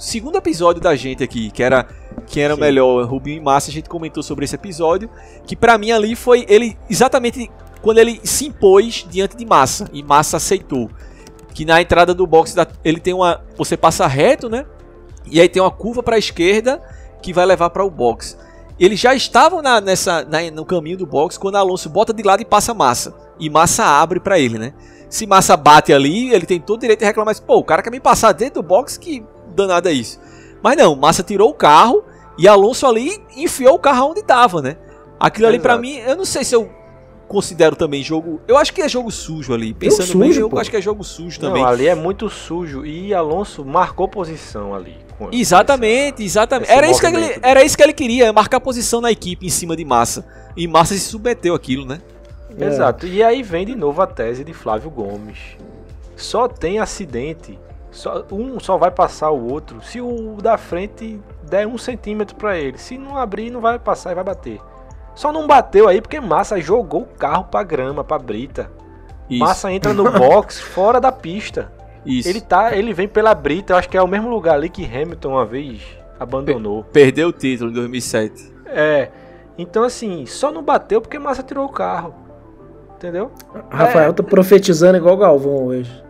[0.03, 1.87] segundo episódio da gente aqui, que era
[2.27, 2.61] quem era Sim.
[2.61, 5.09] melhor, Rubinho e Massa, a gente comentou sobre esse episódio,
[5.47, 7.51] que pra mim ali foi ele exatamente
[7.81, 10.91] quando ele se impôs diante de Massa e Massa aceitou.
[11.55, 14.65] Que na entrada do box da- ele tem uma você passa reto, né?
[15.27, 16.81] E aí tem uma curva para a esquerda
[17.21, 18.37] que vai levar para o box.
[18.81, 22.41] Eles já estavam na- nessa, na- no caminho do box quando Alonso bota de lado
[22.41, 23.15] e passa Massa.
[23.39, 24.73] E Massa abre para ele, né?
[25.11, 27.39] Se Massa bate ali, ele tem todo o direito de reclamar.
[27.43, 29.23] Pô, o cara quer me passar dentro do box, que
[29.53, 30.21] danado é isso?
[30.63, 32.05] Mas não, Massa tirou o carro
[32.39, 34.77] e Alonso ali enfiou o carro onde tava, né?
[35.19, 35.83] Aquilo ali pra Exato.
[35.83, 36.69] mim, eu não sei se eu
[37.29, 38.41] considero também jogo.
[38.47, 39.73] Eu acho que é jogo sujo ali.
[39.73, 40.59] Pensando bem, sujo, eu pô.
[40.59, 41.63] acho que é jogo sujo também.
[41.63, 44.97] Não, ali é muito sujo e Alonso marcou posição ali.
[45.31, 46.69] Exatamente, exatamente.
[46.69, 49.49] esse Era isso, que ele, era isso que ele queria, marcar posição na equipe em
[49.49, 50.27] cima de Massa.
[50.57, 52.01] E Massa se submeteu àquilo, né?
[52.59, 52.67] É.
[52.67, 53.07] Exato.
[53.07, 55.39] E aí vem de novo a tese de Flávio Gomes.
[56.17, 57.59] Só tem acidente.
[57.93, 62.59] Só, um só vai passar o outro se o da frente der um centímetro para
[62.59, 62.79] ele.
[62.79, 64.59] Se não abrir, não vai passar e vai bater.
[65.15, 68.71] Só não bateu aí porque Massa jogou o carro pra grama, pra brita.
[69.29, 69.41] Isso.
[69.41, 71.71] Massa entra no box fora da pista.
[72.05, 72.29] Isso.
[72.29, 74.85] Ele tá, ele vem pela brita, eu acho que é o mesmo lugar ali que
[74.85, 75.83] Hamilton uma vez
[76.19, 76.83] abandonou.
[76.85, 78.53] Perdeu o título em 2007.
[78.67, 79.11] É.
[79.59, 82.15] Então assim, só não bateu porque Massa tirou o carro.
[82.97, 83.31] Entendeu?
[83.69, 84.13] Rafael é.
[84.13, 86.03] tá profetizando igual Galvão hoje.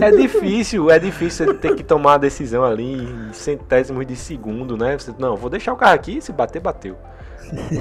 [0.00, 4.96] É difícil, é difícil ter que tomar a decisão ali em centésimos de segundo, né?
[4.98, 6.96] Você, não, vou deixar o carro aqui, se bater, bateu.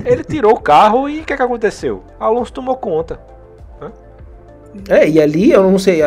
[0.06, 2.04] Ele tirou o carro e o que, que aconteceu?
[2.20, 3.20] Alonso tomou conta.
[4.88, 6.02] É, e ali, eu não sei,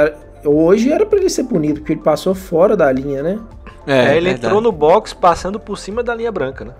[0.44, 3.38] hoje era para ele ser punido, porque ele passou fora da linha, né?
[3.86, 4.46] É, é ele verdade.
[4.46, 6.72] entrou no box passando por cima da linha branca, né?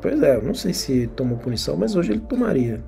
[0.00, 2.80] Pois é, eu não sei se tomou punição, mas hoje ele tomaria.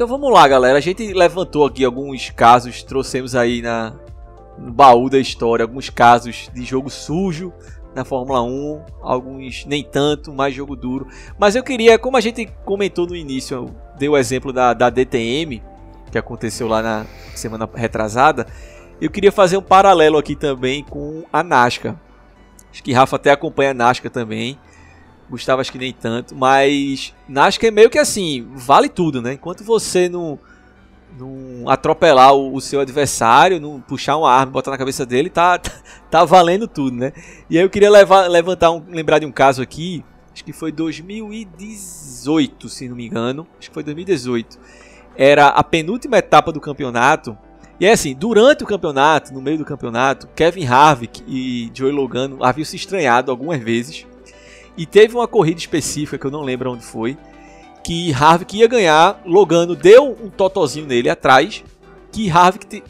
[0.00, 0.78] Então vamos lá, galera.
[0.78, 3.92] A gente levantou aqui alguns casos, trouxemos aí na,
[4.56, 7.52] no baú da história alguns casos de jogo sujo
[7.94, 11.06] na Fórmula 1, alguns nem tanto, mais jogo duro.
[11.38, 14.88] Mas eu queria, como a gente comentou no início, eu dei o exemplo da, da
[14.88, 15.62] DTM,
[16.10, 18.46] que aconteceu lá na semana retrasada,
[19.02, 21.94] eu queria fazer um paralelo aqui também com a NASCAR.
[22.72, 24.58] Acho que Rafa até acompanha a NASCAR também.
[25.30, 29.34] Gustavo acho que nem tanto, mas NASCAR é meio que assim, vale tudo, né?
[29.34, 30.36] Enquanto você não,
[31.16, 35.56] não atropelar o, o, seu adversário, não puxar uma arma botar na cabeça dele, tá,
[35.58, 35.70] tá,
[36.10, 37.12] tá valendo tudo, né?
[37.48, 40.72] E aí eu queria levar, levantar um, lembrar de um caso aqui, acho que foi
[40.72, 44.58] 2018, se não me engano, acho que foi 2018.
[45.16, 47.38] Era a penúltima etapa do campeonato.
[47.78, 52.44] E é assim, durante o campeonato, no meio do campeonato, Kevin Harvick e Joey Logano
[52.44, 54.06] haviam se estranhado algumas vezes
[54.76, 57.16] e teve uma corrida específica que eu não lembro onde foi,
[57.82, 61.64] que Harvick ia ganhar, Logano deu um totozinho nele atrás,
[62.12, 62.82] que Harvick te,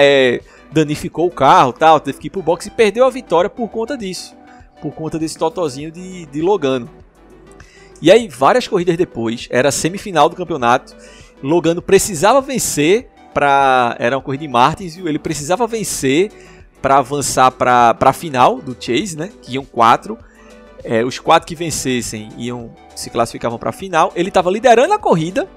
[0.00, 0.40] é,
[0.72, 3.96] danificou o carro, tal, teve que ir pro box e perdeu a vitória por conta
[3.96, 4.34] disso,
[4.80, 6.88] por conta desse totozinho de, de Logano.
[8.00, 10.94] E aí, várias corridas depois, era semifinal do campeonato,
[11.42, 16.30] Logano precisava vencer para era uma corrida de Martins, ele precisava vencer
[16.80, 19.30] para avançar para a final do Chase, né?
[19.42, 20.16] Que iam quatro
[20.84, 24.12] é, os quatro que vencessem iam se classificavam para a final.
[24.14, 25.48] Ele estava liderando a corrida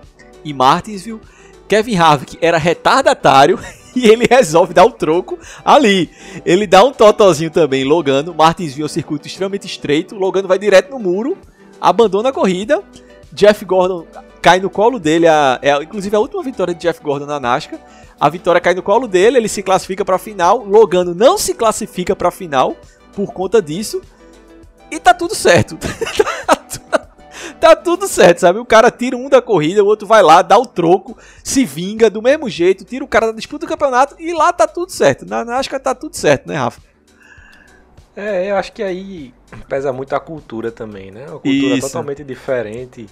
[0.44, 1.20] em Martinsville.
[1.68, 3.60] Kevin Harvick era retardatário
[3.94, 6.10] e ele resolve dar um troco ali.
[6.46, 8.34] Ele dá um totozinho também, Logano.
[8.34, 10.16] Martinsville é um circuito extremamente estreito.
[10.16, 11.38] Logano vai direto no muro,
[11.80, 12.82] abandona a corrida.
[13.34, 14.08] Jeff Gordon
[14.42, 15.28] cai no colo dele.
[15.28, 17.80] A, é, inclusive a última vitória de Jeff Gordon na NASCAR.
[18.20, 20.64] A vitória cai no colo dele, ele se classifica para a final.
[20.64, 22.76] Logano não se classifica para a final
[23.14, 24.02] por conta disso.
[24.90, 25.78] E tá tudo certo.
[27.60, 28.60] tá tudo certo, sabe?
[28.60, 32.10] O cara tira um da corrida, o outro vai lá, dá o troco, se vinga
[32.10, 35.26] do mesmo jeito, tira o cara da disputa do campeonato e lá tá tudo certo.
[35.26, 36.82] Na NASCAR tá tudo certo, né, Rafa?
[38.16, 39.34] É, eu acho que aí
[39.70, 41.28] pesa muito a cultura também, né?
[41.28, 41.88] Uma cultura isso.
[41.88, 43.08] totalmente diferente.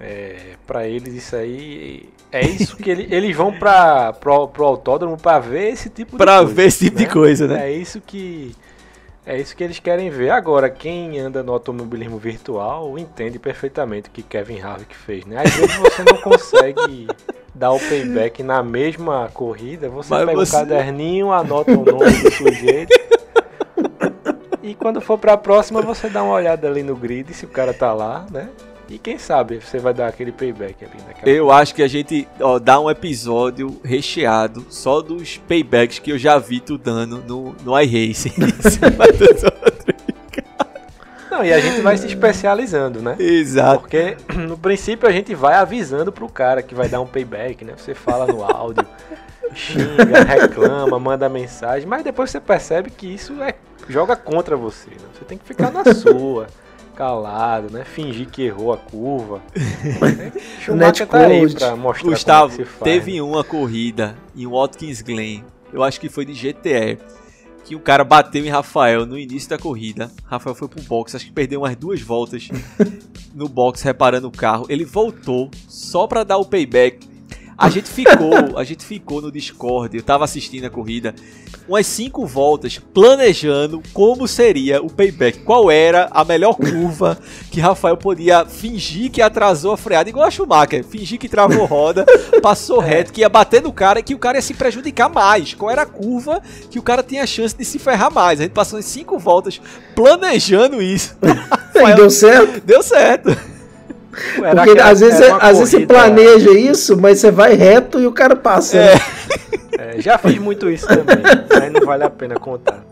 [0.00, 5.16] É, para eles isso aí é isso que ele, eles vão para pro, pro autódromo
[5.16, 6.24] para ver esse tipo de coisa.
[6.24, 7.04] Para ver esse tipo né?
[7.04, 7.68] de coisa, né?
[7.68, 8.54] É isso que
[9.28, 10.30] é isso que eles querem ver.
[10.30, 15.42] Agora, quem anda no automobilismo virtual entende perfeitamente o que Kevin Harvick fez, né?
[15.44, 17.06] Às vezes você não consegue
[17.54, 20.56] dar o payback na mesma corrida, você Mas pega o você...
[20.56, 22.98] um caderninho, anota o nome do sujeito.
[24.62, 27.48] e quando for para a próxima, você dá uma olhada ali no grid se o
[27.48, 28.48] cara tá lá, né?
[28.90, 31.30] E quem sabe você vai dar aquele payback ali naquela.
[31.30, 36.18] Eu acho que a gente ó, dá um episódio recheado só dos paybacks que eu
[36.18, 38.32] já vi tu dando no, no iRacing.
[41.30, 43.14] Não, e a gente vai se especializando, né?
[43.18, 43.80] Exato.
[43.80, 47.74] Porque no princípio a gente vai avisando pro cara que vai dar um payback, né?
[47.76, 48.84] Você fala no áudio,
[49.54, 53.54] xinga, reclama, manda mensagem, mas depois você percebe que isso é
[53.88, 54.90] joga contra você.
[54.90, 54.96] Né?
[55.14, 56.46] Você tem que ficar na sua
[56.98, 57.84] calado, né?
[57.84, 59.40] Fingir que errou a curva.
[60.60, 63.22] Schumacher tá aí pra mostrar Gustavo, como é faz, teve né?
[63.22, 66.98] uma corrida em Watkins Glen, eu acho que foi de GTR,
[67.64, 70.10] que o cara bateu em Rafael no início da corrida.
[70.24, 72.48] Rafael foi pro box, acho que perdeu umas duas voltas
[73.32, 74.66] no box reparando o carro.
[74.68, 77.06] Ele voltou só para dar o payback
[77.58, 81.12] a gente ficou, a gente ficou no Discord, eu tava assistindo a corrida,
[81.68, 87.18] umas cinco voltas planejando como seria o payback, qual era a melhor curva
[87.50, 92.06] que Rafael podia fingir que atrasou a freada, igual a Schumacher, fingir que travou roda,
[92.40, 92.86] passou é.
[92.86, 95.52] reto, que ia bater no cara e que o cara ia se prejudicar mais.
[95.52, 96.40] Qual era a curva
[96.70, 98.38] que o cara tinha a chance de se ferrar mais?
[98.38, 99.60] A gente passou em cinco voltas
[99.96, 101.16] planejando isso.
[101.20, 101.96] Rafael.
[101.96, 102.60] deu certo.
[102.64, 103.57] Deu certo.
[104.42, 108.12] Era Porque às vezes, às vezes você planeja isso, mas você vai reto e o
[108.12, 108.76] cara passa.
[108.76, 108.94] É.
[108.94, 109.00] né?
[109.78, 111.18] É, já fiz muito isso também.
[111.60, 112.82] aí não vale a pena contar.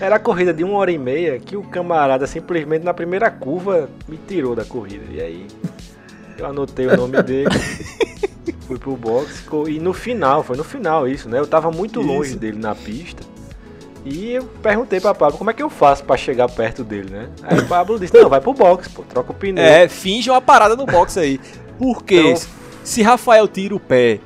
[0.00, 3.90] Era a corrida de uma hora e meia que o camarada simplesmente na primeira curva
[4.08, 5.04] me tirou da corrida.
[5.10, 5.46] E aí
[6.38, 7.50] eu anotei o nome dele,
[8.66, 11.38] fui pro box e no final, foi no final isso, né?
[11.38, 12.08] Eu tava muito Isso.
[12.08, 13.22] longe dele na pista.
[14.10, 17.28] E eu perguntei pra Pablo como é que eu faço pra chegar perto dele, né?
[17.42, 19.62] Aí o Pablo disse: Não, vai pro box, pô, troca o pneu.
[19.62, 21.38] É, finge uma parada no box aí.
[21.78, 22.42] Porque Então-
[22.82, 24.18] se Rafael tira o pé,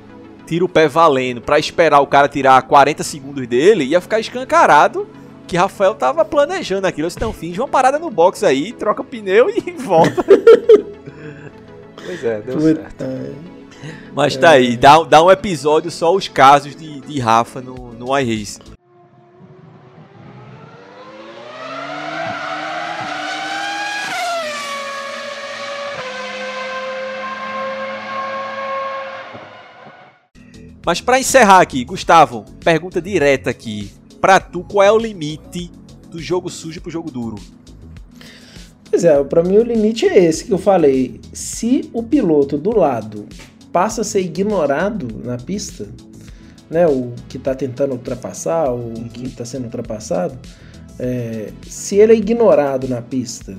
[0.46, 5.08] tira o pé valendo pra esperar o cara tirar 40 segundos dele, ia ficar escancarado
[5.48, 7.06] que Rafael tava planejando aquilo.
[7.06, 10.24] Eu disse, não, finge uma parada no box aí, troca o pneu e volta.
[12.04, 13.04] Pois é, deu Puta, certo.
[14.14, 18.16] Mas tá aí, dá, dá um episódio só os casos de, de Rafa no, no
[18.18, 18.58] iRace.
[30.84, 33.90] Mas pra encerrar aqui, Gustavo, pergunta direta aqui.
[34.20, 35.70] Pra tu, qual é o limite
[36.10, 37.36] do jogo sujo pro jogo duro?
[38.90, 41.20] Pois é, pra mim o limite é esse que eu falei.
[41.32, 43.26] Se o piloto do lado
[43.72, 45.88] passa a ser ignorado na pista,
[46.68, 50.38] né, o que tá tentando ultrapassar, o que tá sendo ultrapassado,
[50.98, 53.56] é, se ele é ignorado na pista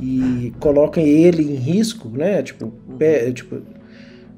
[0.00, 2.68] e coloca ele em risco, né, tipo,
[2.98, 3.60] pé- tipo,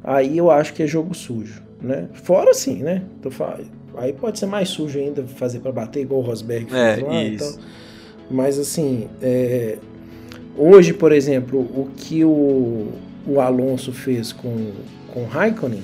[0.03, 2.09] aí eu acho que é jogo sujo, né?
[2.15, 3.03] Fora sim, né?
[3.23, 3.59] Tô fal-
[3.97, 7.23] Aí pode ser mais sujo ainda fazer pra bater igual o Rosberg fez É, lá
[7.23, 7.55] e isso.
[7.55, 7.63] tal.
[8.31, 9.79] Mas assim, é,
[10.57, 12.89] hoje, por exemplo, o que o,
[13.27, 14.71] o Alonso fez com,
[15.13, 15.83] com o Raikkonen,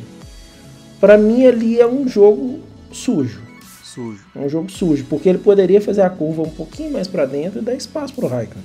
[1.00, 2.60] pra mim ali é um jogo
[2.92, 3.42] sujo.
[3.82, 4.24] Sujo.
[4.36, 7.60] É um jogo sujo, porque ele poderia fazer a curva um pouquinho mais pra dentro
[7.60, 8.64] e dar espaço pro Raikkonen.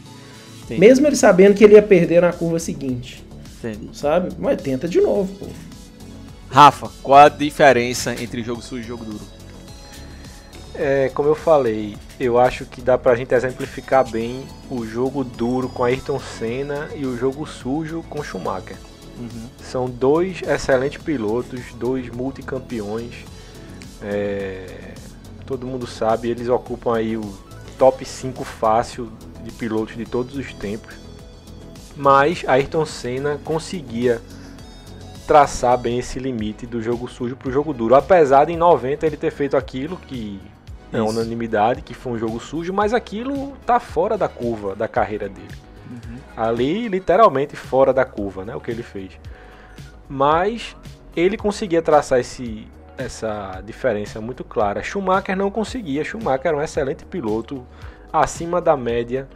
[0.66, 0.80] Entendi.
[0.80, 3.24] Mesmo ele sabendo que ele ia perder na curva seguinte,
[3.58, 3.90] Entendi.
[3.94, 4.30] sabe?
[4.38, 5.46] Mas tenta de novo, pô.
[6.52, 9.22] Rafa, qual a diferença entre jogo sujo e jogo duro?
[10.74, 15.70] É, como eu falei, eu acho que dá pra gente exemplificar bem o jogo duro
[15.70, 18.78] com Ayrton Senna e o jogo sujo com Schumacher.
[19.62, 23.14] São dois excelentes pilotos, dois multicampeões.
[24.02, 24.94] É,
[25.46, 27.38] todo mundo sabe, eles ocupam aí o
[27.78, 29.12] top 5 fácil
[29.44, 30.96] de pilotos de todos os tempos.
[31.96, 34.22] Mas Ayrton Senna conseguia
[35.30, 37.94] traçar bem esse limite do jogo sujo para o jogo duro.
[37.94, 40.42] Apesar de em 90 ele ter feito aquilo que
[40.92, 41.08] é Isso.
[41.08, 45.54] unanimidade, que foi um jogo sujo, mas aquilo tá fora da curva da carreira dele.
[46.36, 48.56] Ali, literalmente fora da curva, né?
[48.56, 49.20] O que ele fez.
[50.10, 50.76] Mas
[51.16, 52.68] ele conseguia traçar esse,
[52.98, 54.82] essa diferença muito clara.
[54.82, 56.04] Schumacher não conseguia.
[56.04, 57.64] Schumacher era um excelente piloto,
[58.12, 59.30] acima da média,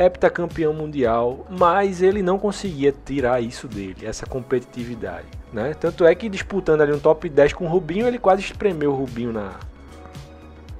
[0.00, 5.26] heptacampeão mundial, mas ele não conseguia tirar isso dele, essa competitividade.
[5.52, 5.74] Né?
[5.78, 8.96] Tanto é que disputando ali um top 10 com o Rubinho, ele quase espremeu o
[8.96, 9.50] Rubinho na,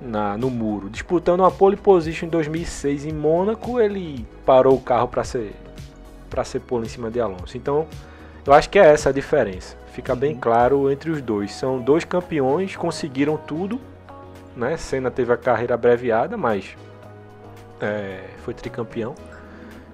[0.01, 0.89] na, no muro.
[0.89, 5.53] Disputando uma pole position em 2006 em Mônaco, ele parou o carro para ser
[6.31, 7.57] para ser pole em cima de Alonso.
[7.57, 7.89] Então,
[8.47, 9.77] eu acho que é essa a diferença.
[9.93, 11.53] Fica bem claro entre os dois.
[11.53, 13.81] São dois campeões, conseguiram tudo.
[14.57, 14.77] Né?
[14.77, 16.77] Senna teve a carreira abreviada, mas
[17.81, 19.15] é, foi tricampeão.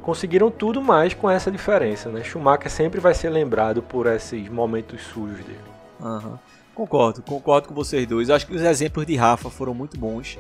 [0.03, 2.09] Conseguiram tudo, mas com essa diferença.
[2.11, 2.23] Né?
[2.23, 5.59] Schumacher sempre vai ser lembrado por esses momentos sujos dele.
[6.01, 6.39] Aham.
[6.75, 8.29] Concordo, concordo com vocês dois.
[8.29, 10.39] Acho que os exemplos de Rafa foram muito bons.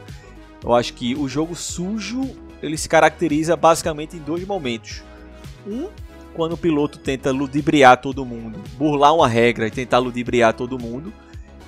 [0.62, 5.02] Eu acho que o jogo sujo ele se caracteriza basicamente em dois momentos.
[5.66, 5.88] Um,
[6.34, 11.12] quando o piloto tenta ludibriar todo mundo, burlar uma regra e tentar ludibriar todo mundo,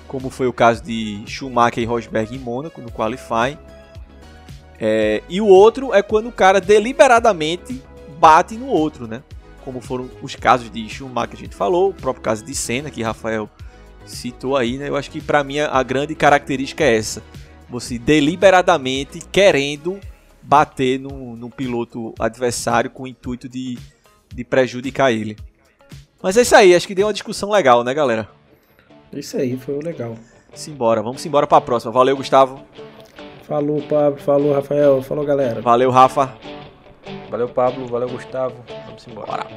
[0.07, 3.57] como foi o caso de Schumacher e Rosberg em Mônaco no qualifying.
[4.79, 7.83] É, e o outro é quando o cara deliberadamente
[8.17, 9.21] bate no outro, né?
[9.65, 12.89] Como foram os casos de Schumacher que a gente falou, o próprio caso de Senna
[12.89, 13.49] que Rafael
[14.05, 14.87] citou aí, né?
[14.87, 17.21] Eu acho que pra mim a a grande característica é essa.
[17.69, 19.99] Você deliberadamente querendo
[20.41, 23.77] bater no, no piloto adversário com o intuito de,
[24.33, 25.37] de prejudicar ele.
[26.21, 28.27] Mas é isso aí, acho que deu uma discussão legal, né, galera?
[29.13, 30.15] Isso aí, foi o legal.
[30.53, 31.91] Simbora, vamos embora pra próxima.
[31.91, 32.65] Valeu, Gustavo.
[33.49, 34.19] Falou, Pablo.
[34.19, 35.01] Falou, Rafael.
[35.01, 35.59] Falou, galera.
[35.59, 36.37] Valeu, Rafa.
[37.31, 37.87] Valeu, Pablo.
[37.87, 38.63] Valeu, Gustavo.
[38.85, 39.27] Vamos embora.
[39.27, 39.47] Bora.